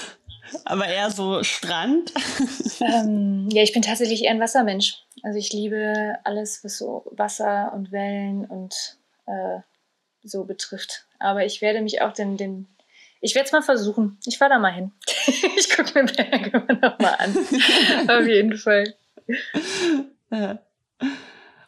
[0.64, 2.12] Aber eher so Strand?
[2.80, 5.02] ähm, ja, ich bin tatsächlich eher ein Wassermensch.
[5.22, 9.60] Also ich liebe alles, was so Wasser und Wellen und äh,
[10.24, 11.04] so betrifft.
[11.18, 12.66] Aber ich werde mich auch den, den
[13.20, 14.18] ich werde es mal versuchen.
[14.26, 14.92] Ich fahre da mal hin.
[15.56, 17.34] ich gucke mir Berge noch mal an.
[18.08, 18.94] Auf jeden Fall.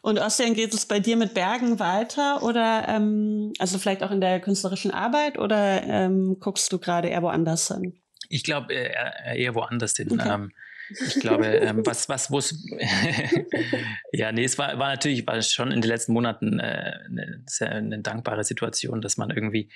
[0.01, 4.21] Und Ossian, geht es bei dir mit Bergen weiter oder ähm, also vielleicht auch in
[4.21, 7.99] der künstlerischen Arbeit oder ähm, guckst du gerade eher woanders hin?
[8.29, 10.11] Ich glaube äh, eher woanders hin.
[10.11, 10.29] Okay.
[10.29, 10.51] Ähm,
[10.89, 12.65] ich glaube, ähm, was, was, wo es,
[14.11, 17.71] ja, nee, es war, war natürlich, war schon in den letzten Monaten äh, eine, sehr,
[17.71, 19.69] eine dankbare Situation, dass man irgendwie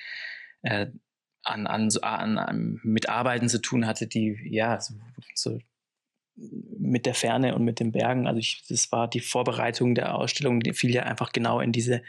[0.62, 0.88] äh,
[1.43, 4.93] an, an, an, an, mit Arbeiten zu tun hatte, die, ja, so,
[5.36, 5.59] so
[6.36, 8.28] mit der Ferne und mit den Bergen.
[8.28, 12.03] Also ich, das war die Vorbereitung der Ausstellung, die fiel ja einfach genau in diese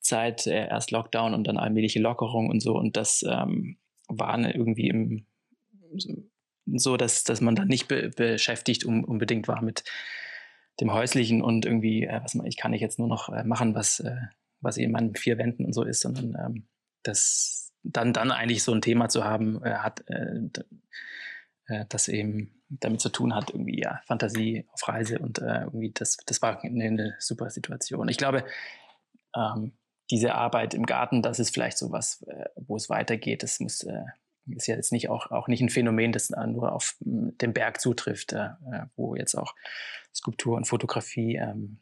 [0.00, 2.76] Zeit, äh, erst Lockdown und dann allmähliche Lockerung und so.
[2.76, 3.78] Und das ähm,
[4.08, 5.26] war irgendwie im,
[6.66, 9.84] so, dass, dass man dann nicht be beschäftigt um, unbedingt war mit
[10.80, 13.74] dem Häuslichen und irgendwie, äh, was man, ich kann nicht jetzt nur noch äh, machen,
[13.74, 14.16] was, äh,
[14.60, 16.66] was in meinen vier Wänden und so ist, sondern ähm,
[17.02, 20.40] das dann, dann eigentlich so ein Thema zu haben, äh, hat, äh,
[21.68, 26.16] äh, das eben damit zu tun hat, irgendwie ja, Fantasie auf Reise und irgendwie das,
[26.26, 28.08] das war eine, eine super Situation.
[28.08, 28.44] Ich glaube,
[29.36, 29.72] ähm,
[30.10, 33.44] diese Arbeit im Garten, das ist vielleicht so was, wo es weitergeht.
[33.44, 33.86] Das muss
[34.54, 37.80] ist ja jetzt nicht auch, auch nicht ein Phänomen, das nur auf hm, den Berg
[37.80, 39.54] zutrifft, äh, äh, wo jetzt auch
[40.14, 41.78] Skulptur und Fotografie ähm,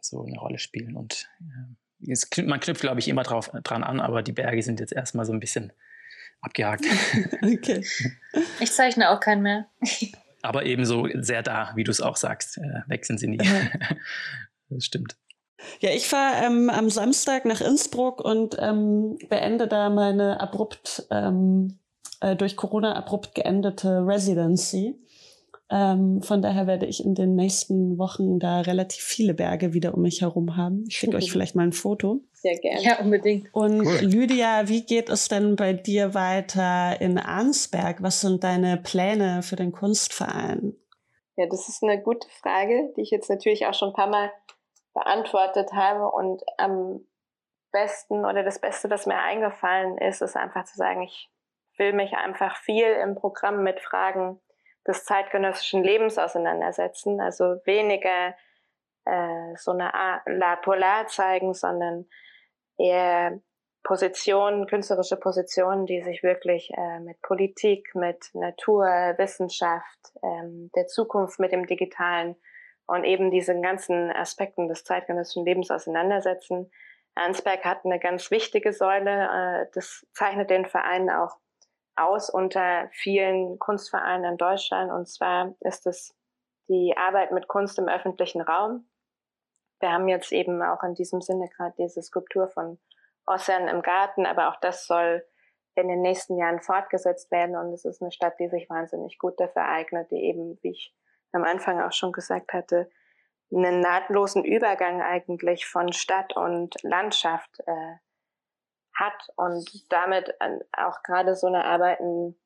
[0.00, 0.96] so eine Rolle spielen.
[0.96, 1.28] Und
[2.00, 4.92] äh, es, man knüpft, glaube ich, immer drauf, dran an, aber die Berge sind jetzt
[4.92, 5.72] erstmal so ein bisschen
[6.40, 6.84] abgehakt.
[7.42, 7.84] okay.
[8.60, 9.68] Ich zeichne auch keinen mehr.
[10.42, 12.58] aber ebenso sehr da, wie du es auch sagst.
[12.58, 13.38] Äh, sind sie nie.
[14.68, 15.16] das stimmt.
[15.80, 21.78] Ja, ich fahre ähm, am Samstag nach Innsbruck und ähm, beende da meine abrupt ähm,
[22.20, 24.98] äh, durch Corona abrupt geendete Residency.
[25.70, 30.02] Ähm, von daher werde ich in den nächsten Wochen da relativ viele Berge wieder um
[30.02, 30.84] mich herum haben.
[30.88, 32.20] Ich schicke euch vielleicht mal ein Foto.
[32.32, 32.82] Sehr gerne.
[32.82, 33.48] Ja, unbedingt.
[33.54, 33.98] Und cool.
[34.02, 38.02] Lydia, wie geht es denn bei dir weiter in Arnsberg?
[38.02, 40.76] Was sind deine Pläne für den Kunstverein?
[41.36, 44.30] Ja, das ist eine gute Frage, die ich jetzt natürlich auch schon ein paar Mal
[44.92, 46.10] beantwortet habe.
[46.10, 47.00] Und am
[47.72, 51.30] besten oder das Beste, was mir eingefallen ist, ist einfach zu sagen, ich
[51.78, 54.40] will mich einfach viel im Programm mit Fragen
[54.86, 57.20] des zeitgenössischen Lebens auseinandersetzen.
[57.20, 58.34] Also weniger
[59.04, 59.90] äh, so eine
[60.26, 62.06] La Polar zeigen, sondern
[62.78, 63.40] eher
[63.82, 68.86] Positionen, künstlerische Positionen, die sich wirklich äh, mit Politik, mit Natur,
[69.18, 72.34] Wissenschaft, ähm, der Zukunft, mit dem Digitalen
[72.86, 76.70] und eben diesen ganzen Aspekten des zeitgenössischen Lebens auseinandersetzen.
[77.14, 81.36] Ernstberg hat eine ganz wichtige Säule, äh, das zeichnet den Verein auch
[81.96, 84.90] aus unter vielen Kunstvereinen in Deutschland.
[84.92, 86.14] Und zwar ist es
[86.68, 88.88] die Arbeit mit Kunst im öffentlichen Raum.
[89.80, 92.78] Wir haben jetzt eben auch in diesem Sinne gerade diese Skulptur von
[93.26, 95.24] Ossern im Garten, aber auch das soll
[95.76, 97.56] in den nächsten Jahren fortgesetzt werden.
[97.56, 100.94] Und es ist eine Stadt, die sich wahnsinnig gut dafür eignet, die eben, wie ich
[101.32, 102.88] am Anfang auch schon gesagt hatte,
[103.52, 107.96] einen nahtlosen Übergang eigentlich von Stadt und Landschaft äh,
[108.94, 110.34] hat und damit
[110.72, 112.36] auch gerade so eine Arbeiten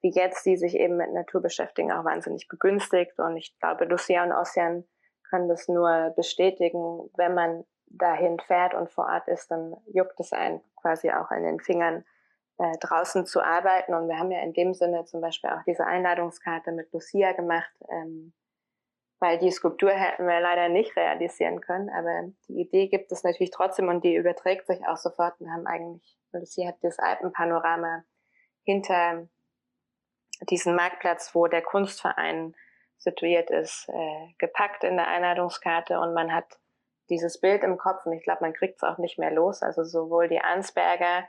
[0.00, 3.18] wie jetzt, die sich eben mit Natur beschäftigen, auch wahnsinnig begünstigt.
[3.18, 4.84] Und ich glaube, Lucia und Ossian
[5.30, 7.08] können das nur bestätigen.
[7.16, 11.44] Wenn man dahin fährt und vor Ort ist, dann juckt es einen quasi auch in
[11.44, 12.04] den Fingern,
[12.58, 13.94] äh, draußen zu arbeiten.
[13.94, 17.72] Und wir haben ja in dem Sinne zum Beispiel auch diese Einladungskarte mit Lucia gemacht,
[17.88, 18.32] ähm,
[19.22, 23.52] weil die Skulptur hätten wir leider nicht realisieren können, aber die Idee gibt es natürlich
[23.52, 25.38] trotzdem und die überträgt sich auch sofort.
[25.38, 28.02] Wir haben eigentlich, Lucia hat das Alpenpanorama
[28.64, 29.28] hinter
[30.50, 32.56] diesen Marktplatz, wo der Kunstverein
[32.98, 36.58] situiert ist, äh, gepackt in der Einladungskarte und man hat
[37.08, 39.62] dieses Bild im Kopf und ich glaube, man kriegt es auch nicht mehr los.
[39.62, 41.28] Also sowohl die Ansberger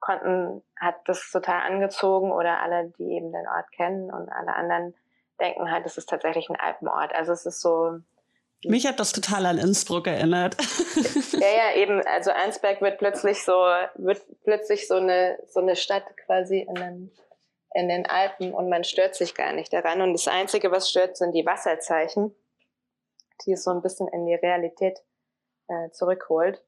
[0.00, 4.94] konnten, hat das total angezogen oder alle, die eben den Ort kennen und alle anderen
[5.40, 7.14] denken halt, es ist tatsächlich ein Alpenort.
[7.14, 7.98] Also es ist so.
[8.64, 10.56] Mich hat das total an Innsbruck erinnert.
[11.32, 12.00] ja, ja, eben.
[12.06, 13.52] Also Arnsberg wird plötzlich so,
[13.96, 17.12] wird plötzlich so eine, so eine Stadt quasi in den,
[17.74, 20.00] in den Alpen und man stört sich gar nicht daran.
[20.00, 22.34] Und das Einzige, was stört, sind die Wasserzeichen,
[23.44, 25.00] die es so ein bisschen in die Realität
[25.68, 26.62] äh, zurückholt.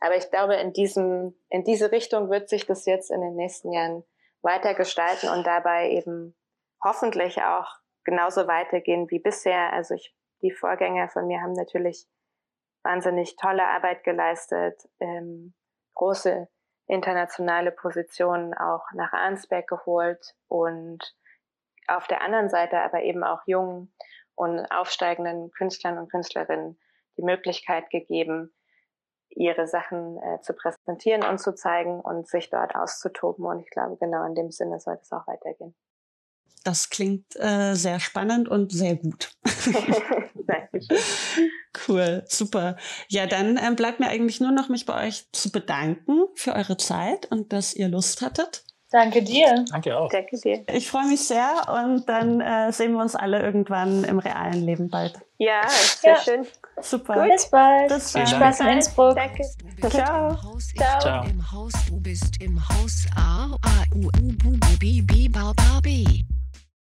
[0.00, 3.72] Aber ich glaube, in diesem, in diese Richtung wird sich das jetzt in den nächsten
[3.72, 4.04] Jahren
[4.42, 6.34] weiter gestalten und dabei eben
[6.82, 9.74] hoffentlich auch genauso weitergehen wie bisher.
[9.74, 12.06] Also ich, die Vorgänger von mir haben natürlich
[12.82, 15.54] wahnsinnig tolle Arbeit geleistet, ähm,
[15.94, 16.48] große
[16.86, 21.14] internationale Positionen auch nach Arnsberg geholt und
[21.88, 23.92] auf der anderen Seite aber eben auch jungen
[24.34, 26.78] und aufsteigenden Künstlern und Künstlerinnen
[27.16, 28.54] die Möglichkeit gegeben,
[29.30, 33.44] ihre Sachen äh, zu präsentieren und zu zeigen und sich dort auszutoben.
[33.44, 35.74] Und ich glaube, genau in dem Sinne soll es auch weitergehen.
[36.64, 39.30] Das klingt äh, sehr spannend und sehr gut.
[41.88, 42.76] cool, super.
[43.08, 46.76] Ja, dann ähm, bleibt mir eigentlich nur noch, mich bei euch zu bedanken für eure
[46.76, 48.64] Zeit und dass ihr Lust hattet.
[48.90, 49.64] Danke dir.
[49.70, 50.08] Danke auch.
[50.10, 50.64] Danke dir.
[50.72, 54.88] Ich freue mich sehr und dann äh, sehen wir uns alle irgendwann im realen Leben
[54.88, 55.14] bald.
[55.38, 56.20] Ja, sehr ja.
[56.20, 56.46] schön.
[56.80, 57.14] Super.
[57.14, 57.32] Gut.
[57.32, 57.88] Bis bald.
[57.88, 58.28] Bis bald.
[58.28, 59.16] Spaß in Innsbruck.
[59.16, 59.44] Danke.
[59.90, 60.36] Ciao.
[61.00, 61.24] Ciao.
[61.24, 65.28] Im Haus, du bist im Haus A, A, U, U, B, B,
[65.82, 66.24] B.